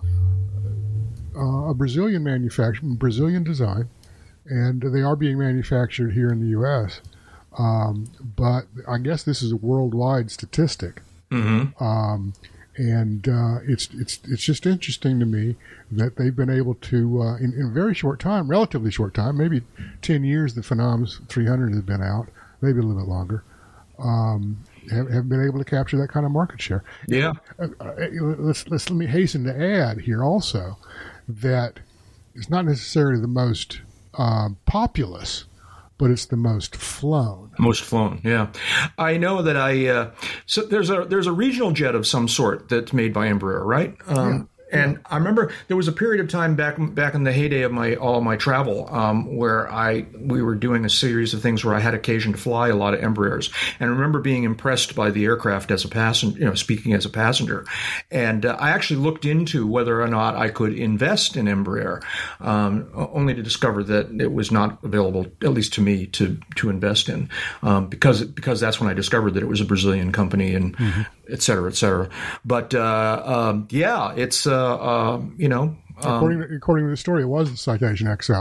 [1.36, 3.88] uh, a Brazilian manufacturer, Brazilian design,
[4.46, 7.00] and they are being manufactured here in the U.S.
[7.58, 11.02] Um, but I guess this is a worldwide statistic.
[11.80, 12.34] Um,
[12.76, 15.56] and uh, it's it's it's just interesting to me
[15.92, 19.36] that they've been able to uh, in, in a very short time, relatively short time,
[19.36, 19.62] maybe
[20.02, 20.54] ten years.
[20.54, 22.28] The Phenoms 300 has been out,
[22.60, 23.44] maybe a little bit longer.
[23.98, 24.58] Um,
[24.90, 26.82] have, have been able to capture that kind of market share.
[27.06, 27.32] Yeah.
[27.58, 30.76] Uh, uh, let's, let's let me hasten to add here also
[31.28, 31.78] that
[32.34, 33.80] it's not necessarily the most
[34.14, 35.44] um, populous,
[36.04, 37.50] but it's the most flown.
[37.58, 38.48] Most flown, yeah.
[38.98, 40.10] I know that I uh,
[40.44, 43.96] so there's a there's a regional jet of some sort that's made by Embraer, right?
[44.06, 47.62] Um, And I remember there was a period of time back back in the heyday
[47.62, 51.64] of my all my travel um, where I we were doing a series of things
[51.64, 54.94] where I had occasion to fly a lot of Embraers, and I remember being impressed
[54.94, 57.66] by the aircraft as a passenger, you know, speaking as a passenger,
[58.10, 62.02] and uh, I actually looked into whether or not I could invest in Embraer,
[62.40, 66.68] um, only to discover that it was not available, at least to me, to to
[66.68, 67.30] invest in,
[67.62, 70.76] um, because because that's when I discovered that it was a Brazilian company and
[71.30, 72.08] et cetera, et cetera.
[72.44, 75.76] But uh, um, yeah, it's uh, uh, you know.
[76.02, 78.32] Um, according, to, according to the story, it was the Citation XL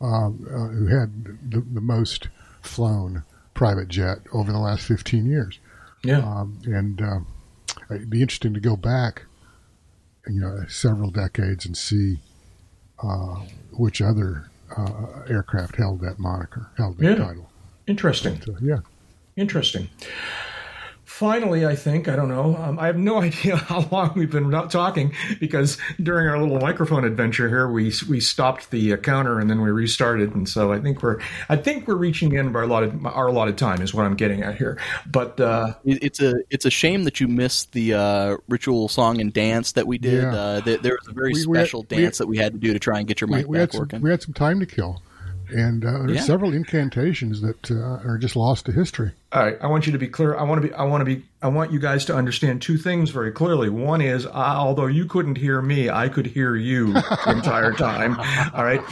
[0.00, 2.28] um, uh, who had the, the most
[2.62, 3.22] flown
[3.54, 5.60] private jet over the last 15 years.
[6.02, 6.18] Yeah.
[6.18, 7.20] Um, and uh,
[7.94, 9.22] it'd be interesting to go back,
[10.26, 12.18] you know, several decades and see
[13.02, 13.36] uh,
[13.72, 17.14] which other uh, aircraft held that moniker, held that Yeah.
[17.24, 17.50] title.
[17.86, 18.40] Interesting.
[18.60, 18.78] Yeah.
[19.36, 19.88] Interesting.
[21.20, 22.56] Finally, I think I don't know.
[22.56, 26.58] Um, I have no idea how long we've been not talking because during our little
[26.58, 30.72] microphone adventure here, we we stopped the uh, counter and then we restarted, and so
[30.72, 33.82] I think we're I think we're reaching the end of our allotted our allotted time
[33.82, 34.78] is what I'm getting at here.
[35.04, 39.30] But uh, It's a it's a shame that you missed the uh, ritual song and
[39.30, 40.22] dance that we did.
[40.22, 40.34] Yeah.
[40.34, 42.54] Uh, th- there was a very We- we had- special we- dance that we had
[42.54, 44.00] to do to try and get your mic we had back some, working.
[44.00, 45.02] we had some time to kill.
[45.50, 46.22] And uh, there's Yeah.
[46.22, 49.10] several incantations that uh, are just lost to history.
[49.32, 50.36] All right, I want you to be clear.
[50.36, 50.74] I want to be.
[50.74, 51.24] I want to be.
[51.40, 53.70] I want you guys to understand two things very clearly.
[53.70, 58.16] One is, uh, although you couldn't hear me, I could hear you the entire time.
[58.52, 58.82] All right.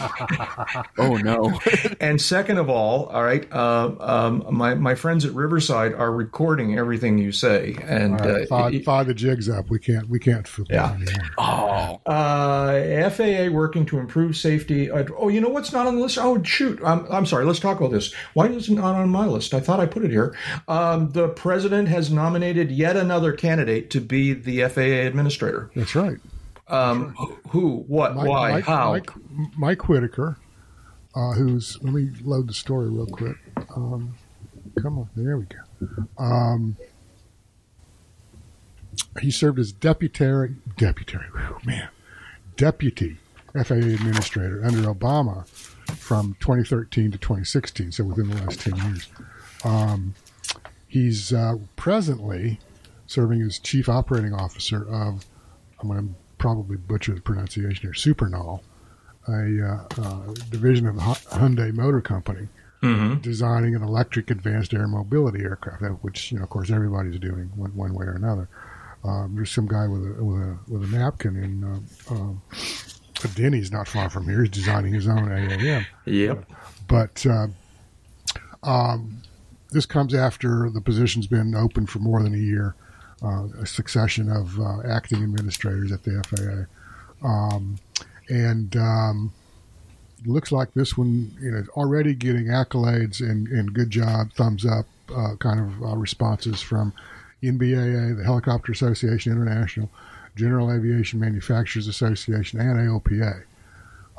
[0.98, 1.58] oh no!
[2.00, 6.78] And second of all, all right, uh, um, my my friends at Riverside are recording
[6.78, 9.68] everything you say, and All right, uh, fire, fire the jigs up.
[9.68, 10.08] We can't.
[10.08, 10.48] We can't.
[10.70, 10.96] Yeah.
[11.38, 14.88] oh, Uh, FAA working to improve safety.
[14.88, 16.18] Uh, oh, you know what's not on the list?
[16.18, 16.78] Oh, shoot.
[16.84, 17.44] I'm, I'm sorry.
[17.44, 18.14] Let's talk about this.
[18.34, 19.52] Why is it not on my list?
[19.52, 20.27] I thought I put it here.
[20.66, 25.70] Um, the president has nominated yet another candidate to be the FAA administrator.
[25.74, 26.18] That's right.
[26.68, 27.14] Um,
[27.48, 27.84] who?
[27.86, 28.14] What?
[28.14, 28.50] Mike, why?
[28.52, 28.92] Mike, how?
[28.92, 29.10] Mike,
[29.56, 30.36] Mike Whitaker,
[31.14, 33.36] uh, who's let me load the story real quick.
[33.74, 34.14] Um,
[34.80, 36.22] come on, there we go.
[36.22, 36.76] Um,
[39.20, 41.88] he served as deputy, deputy, whew, man,
[42.56, 43.16] deputy
[43.54, 45.46] FAA administrator under Obama
[45.96, 49.08] from 2013 to 2016, so within the last 10 years.
[49.64, 50.14] Um,
[50.86, 52.58] he's uh, presently
[53.06, 55.24] serving as chief operating officer of,
[55.80, 58.60] I'm going to probably butcher the pronunciation here, Supernal,
[59.26, 62.48] a uh, uh, division of Hy- Hyundai Motor Company,
[62.82, 63.20] Mhm.
[63.22, 67.74] designing an electric advanced air mobility aircraft, which you know, of course, everybody's doing one,
[67.74, 68.48] one way or another.
[69.04, 72.42] Um, there's some guy with a with a, with a napkin in uh, um,
[73.34, 74.42] Denny's not far from here.
[74.42, 76.44] He's designing his own AAM Yep.
[76.86, 77.48] but uh,
[78.62, 79.22] um,
[79.70, 82.74] this comes after the position's been open for more than a year.
[83.22, 87.76] Uh, a succession of uh, acting administrators at the FAA, um,
[88.28, 89.32] and um,
[90.24, 94.64] looks like this one you know is already getting accolades and, and good job, thumbs
[94.64, 96.92] up uh, kind of uh, responses from
[97.42, 99.90] NBAA, the Helicopter Association International,
[100.36, 103.42] General Aviation Manufacturers Association, and AOPA,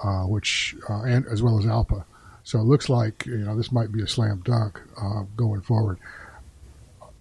[0.04, 2.04] uh, which uh, and as well as ALPA.
[2.50, 6.00] So it looks like you know this might be a slam dunk uh, going forward.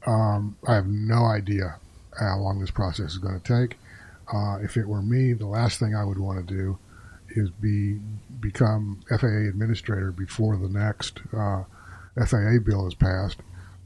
[0.06, 1.76] Um, I have no idea
[2.18, 3.76] how long this process is going to take.
[4.32, 6.78] Uh, if it were me, the last thing I would want to do
[7.28, 7.98] is be
[8.40, 11.64] become FAA administrator before the next uh,
[12.24, 13.36] FAA bill is passed.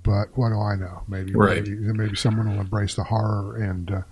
[0.04, 1.02] But what do I know?
[1.08, 1.64] Maybe Right.
[1.64, 4.02] maybe, maybe someone will embrace the horror and uh,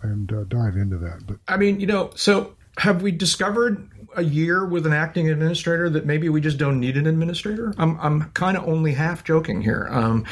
[0.00, 1.26] and uh, dive into that.
[1.26, 5.88] But I mean, you know, so have we discovered a year with an acting administrator
[5.90, 7.72] that maybe we just don't need an administrator?
[7.78, 9.88] I'm I'm kind of only half joking here.
[9.90, 10.24] Um,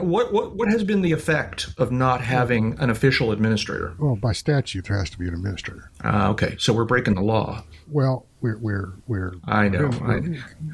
[0.00, 3.94] what what what has been the effect of not having an official administrator?
[3.98, 5.90] well, by statute, there has to be an administrator.
[6.02, 7.64] Uh, okay, so we're breaking the law.
[7.88, 9.34] Well, we're we're we're.
[9.44, 9.90] I know.
[10.02, 10.20] I,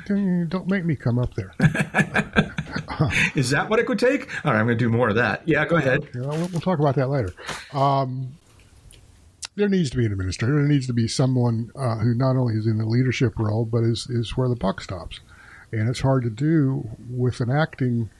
[0.06, 1.52] Don't don't make me come up there.
[3.34, 4.28] is that what it would take?
[4.44, 5.46] All right, I'm going to do more of that.
[5.46, 6.08] Yeah, go ahead.
[6.14, 7.32] You we'll, we'll talk about that later.
[7.72, 8.36] Um,
[9.60, 10.54] there needs to be an administrator.
[10.56, 13.84] There needs to be someone uh, who not only is in the leadership role, but
[13.84, 15.20] is, is where the buck stops.
[15.72, 18.10] And it's hard to do with an acting,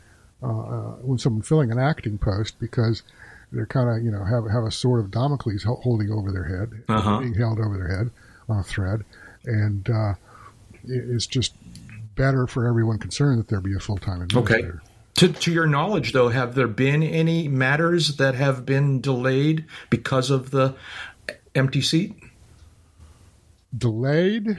[0.43, 3.03] uh, uh, when someone filling an acting post because
[3.51, 6.83] they're kind of, you know, have, have a sword of Damocles holding over their head,
[6.89, 7.19] Uh-huh.
[7.19, 8.11] being held over their head
[8.49, 9.03] on a thread.
[9.45, 10.15] And uh,
[10.85, 11.55] it's just
[12.15, 14.83] better for everyone concerned that there be a full time administrator.
[15.17, 20.31] To, to your knowledge, though, have there been any matters that have been delayed because
[20.31, 20.77] of the
[21.55, 22.15] empty seat?
[23.77, 24.59] Delayed.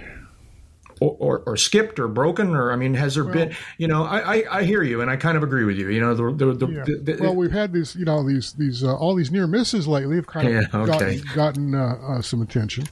[1.02, 4.20] or, or, or skipped or broken or I mean has there been you know I,
[4.38, 6.54] I, I hear you and I kind of agree with you you know the the,
[6.54, 6.84] the, Yeah.
[6.86, 9.88] the, the well, we've had these, you know, these these uh, all these near misses
[9.88, 11.18] lately have kind of Yeah, okay.
[11.18, 12.86] gotten, gotten uh, uh, some attention,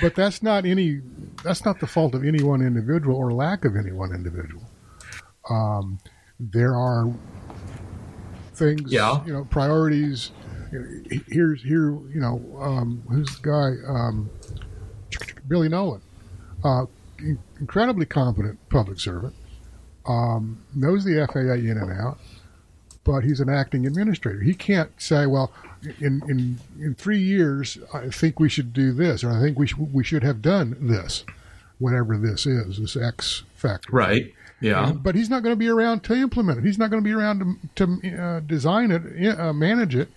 [0.00, 1.02] but that's not any
[1.44, 4.62] that's not the fault of any one individual or lack of any one individual.
[5.48, 5.98] Um,
[6.40, 7.12] there are
[8.54, 9.24] things, Yeah.
[9.26, 10.30] you know, priorities.
[10.70, 13.90] Here's here, you know, um, who's the guy?
[13.92, 14.30] Um,
[15.48, 16.00] Billy Nolan,
[16.64, 16.86] uh,
[17.18, 19.34] in- incredibly competent public servant,
[20.06, 22.18] um, knows the FAA in and out
[23.02, 24.40] but he's an acting administrator.
[24.40, 25.50] He can't say, "Well,
[26.00, 29.66] in in in three years, I think we should do this, or I think we
[29.66, 31.24] sh- we should have done this,
[31.78, 34.90] whatever this is, this X factor." right Yeah.
[34.90, 36.64] And- but he's not going to be around to implement it.
[36.64, 40.10] He's not going to be around to, to uh, design it, uh, manage it,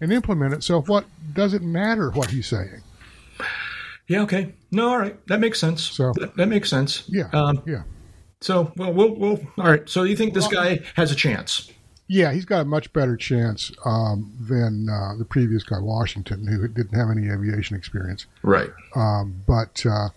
[0.00, 0.62] and implement it.
[0.64, 2.82] So what does it matter what he's saying?
[4.08, 4.22] Yeah.
[4.22, 4.54] Okay.
[4.70, 4.88] No.
[4.90, 5.24] All right.
[5.28, 5.82] That makes sense.
[5.82, 7.04] So- that, that makes sense.
[7.08, 7.82] Yeah, Um, yeah,
[8.40, 9.40] so well, we'll we'll.
[9.58, 9.88] All right.
[9.88, 11.70] So you think this guy has a chance?
[12.08, 12.32] yeah.
[12.32, 16.94] He's got a much better chance um, than uh, the previous guy, Washington, who didn't
[16.98, 18.26] have any aviation experience.
[18.42, 18.70] Right.
[18.96, 20.08] Um, but uh,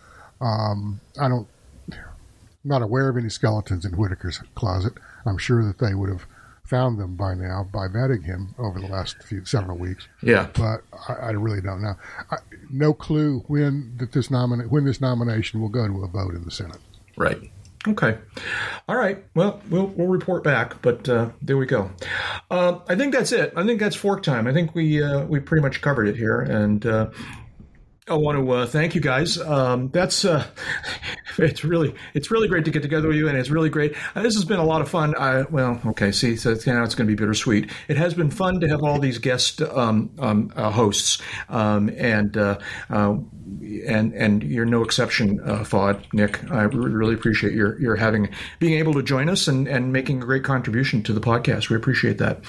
[0.44, 1.48] um, I don't,
[1.92, 2.00] I'm
[2.64, 4.94] not aware of any skeletons in Whitaker's closet.
[5.26, 6.26] I'm sure that they would have
[6.64, 10.08] found them by now by vetting him over the last few several weeks.
[10.22, 10.48] Yeah.
[10.54, 11.96] But I, I really don't know.
[12.32, 12.38] I,
[12.72, 16.44] no clue when that this nomina- when this nomination will go to a vote in
[16.44, 16.80] the Senate.
[17.18, 17.52] Right.
[17.86, 18.18] Okay.
[18.88, 19.24] All right.
[19.36, 21.92] Well, we'll we'll report back, but uh, there we go.
[22.50, 23.52] Uh, I think that's it.
[23.58, 24.48] I think that's fork time.
[24.48, 27.10] I think we uh, we pretty much covered it here, and uh,
[28.08, 29.38] I want to uh, thank you guys.
[29.38, 30.46] Um, that's uh,
[31.40, 33.96] it's really it's really great to get together with you, and it's really great.
[34.16, 35.16] Uh, this has been a lot of fun.
[35.16, 37.72] I, well, okay, see, so it's, now it's going to be bittersweet.
[37.88, 42.36] It has been fun to have all these guest um, um, uh, hosts, um, and
[42.38, 42.60] uh,
[42.90, 43.18] uh,
[43.88, 46.44] and and you're no exception, uh, Fod Nick.
[46.52, 48.30] I re- really appreciate your your having
[48.60, 51.70] being able to join us and and making a great contribution to the podcast.
[51.70, 52.42] We appreciate that.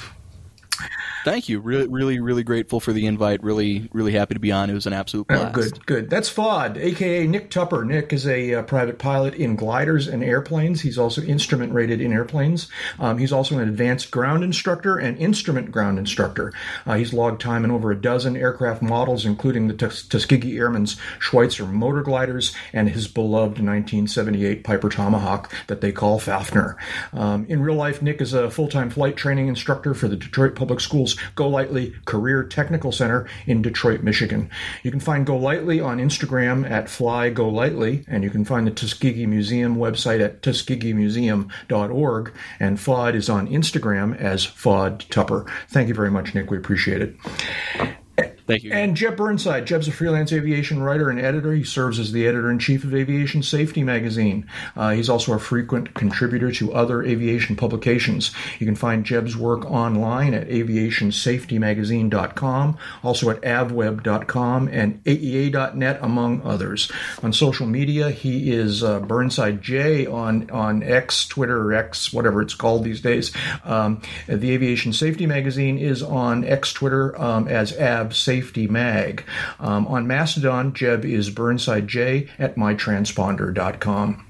[1.24, 1.58] Thank you.
[1.60, 3.42] Really, really, really grateful for the invite.
[3.42, 4.68] Really, really happy to be on.
[4.68, 5.54] It was an absolute Oh, blast.
[5.54, 6.10] good, good.
[6.10, 7.84] That's Fod, aka Nick Tupper.
[7.84, 10.82] Nick is a uh, private pilot in gliders and airplanes.
[10.82, 12.68] He's also instrument rated in airplanes.
[12.98, 16.52] Um, he's also an advanced ground instructor and instrument ground instructor.
[16.86, 20.96] Uh, he's logged time in over a dozen aircraft models, including the Tus- Tuskegee Airmen's
[21.20, 26.76] Schweizer motor gliders and his beloved 1978 Piper Tomahawk that they call Fafner.
[27.14, 30.54] Um, in real life, Nick is a full time flight training instructor for the Detroit
[30.54, 34.50] Public Schools Golightly Career Technical Center in Detroit, Michigan.
[34.82, 39.26] You can find Golightly on Instagram at Fly Golightly, and you can find the Tuskegee
[39.26, 42.32] Museum website at tuskegeemuseum.org.
[42.60, 45.50] And FOD is on Instagram as FOD Tupper.
[45.68, 46.50] Thank you very much, Nick.
[46.50, 47.16] We appreciate it.
[48.46, 48.72] Thank you.
[48.72, 49.66] And Jeb Burnside.
[49.66, 51.54] Jeb's a freelance aviation writer and editor.
[51.54, 54.46] He serves as the editor in chief of Aviation Safety magazine.
[54.76, 58.32] Uh, he's also a frequent contributor to other aviation publications.
[58.58, 66.92] You can find Jeb's work online at aviationsafetymagazine.com, also at avweb.com and aea.net, among others.
[67.22, 72.54] On social media, he is uh, Burnside J on, on X, Twitter, X, whatever it's
[72.54, 73.32] called these days.
[73.64, 78.33] Um, the Aviation Safety magazine is on X Twitter um, as Av Safety
[78.70, 79.24] Mag.
[79.60, 84.26] Um, on Mastodon, Jeb is Burnside J at mytransponder.com.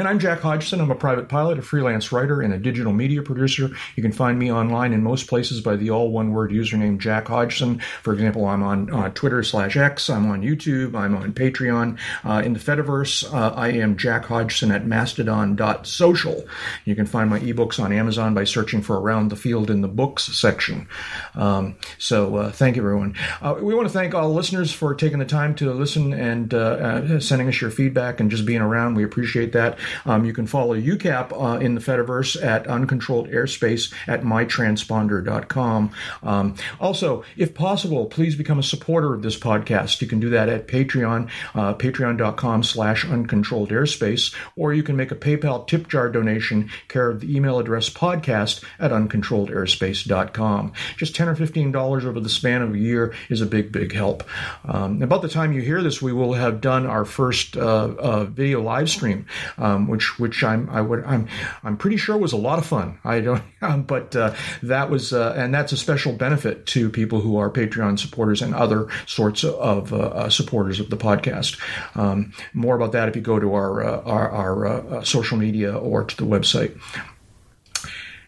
[0.00, 0.80] And I'm Jack Hodgson.
[0.80, 3.70] I'm a private pilot, a freelance writer, and a digital media producer.
[3.96, 7.28] You can find me online in most places by the all one word username Jack
[7.28, 7.80] Hodgson.
[8.02, 11.98] For example, I'm on uh, Twitter slash X, I'm on YouTube, I'm on Patreon.
[12.24, 16.46] Uh, in the Fediverse, uh, I am Jack Hodgson at mastodon.social.
[16.86, 19.88] You can find my ebooks on Amazon by searching for Around the Field in the
[19.88, 20.88] Books section.
[21.34, 23.16] Um, so uh, thank you, everyone.
[23.42, 27.20] Uh, we want to thank all listeners for taking the time to listen and uh,
[27.20, 28.94] sending us your feedback and just being around.
[28.94, 29.78] We appreciate that.
[30.04, 35.92] Um, you can follow UCAP uh, in the Fediverse at uncontrolled airspace at mytransponder.com.
[36.22, 40.00] Um, also, if possible, please become a supporter of this podcast.
[40.00, 45.10] You can do that at Patreon, uh, patreon.com slash uncontrolled airspace, or you can make
[45.10, 50.72] a PayPal tip jar donation care of the email address podcast at uncontrolled uncontrolledairspace.com.
[50.96, 54.24] Just 10 or $15 over the span of a year is a big, big help.
[54.64, 58.24] Um, about the time you hear this, we will have done our first uh, uh,
[58.24, 59.26] video live stream,
[59.70, 61.28] um, which which I'm I would I'm
[61.62, 62.98] I'm pretty sure was a lot of fun.
[63.04, 67.20] I don't, um, but uh, that was uh, and that's a special benefit to people
[67.20, 71.58] who are Patreon supporters and other sorts of uh, uh, supporters of the podcast.
[71.96, 75.76] Um, more about that if you go to our uh, our, our uh, social media
[75.76, 76.78] or to the website.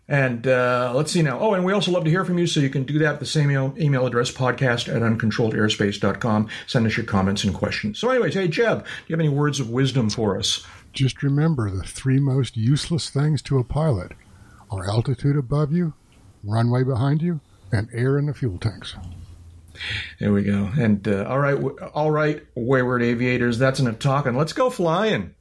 [0.09, 1.38] And uh, let's see now.
[1.38, 3.20] Oh, and we also love to hear from you, so you can do that at
[3.20, 6.49] the same email, email address, podcast at uncontrolledairspace.com.
[6.66, 7.99] Send us your comments and questions.
[7.99, 10.66] So, anyways, hey, Jeb, do you have any words of wisdom for us?
[10.93, 14.12] Just remember the three most useless things to a pilot
[14.70, 15.95] are altitude above you,
[16.45, 17.40] runway behind you,
[17.70, 18.95] and air in the fuel tanks.
[20.20, 20.70] There we go.
[20.78, 21.55] And uh, all right,
[21.95, 24.36] all right, wayward aviators, that's enough talking.
[24.36, 25.34] Let's go flying.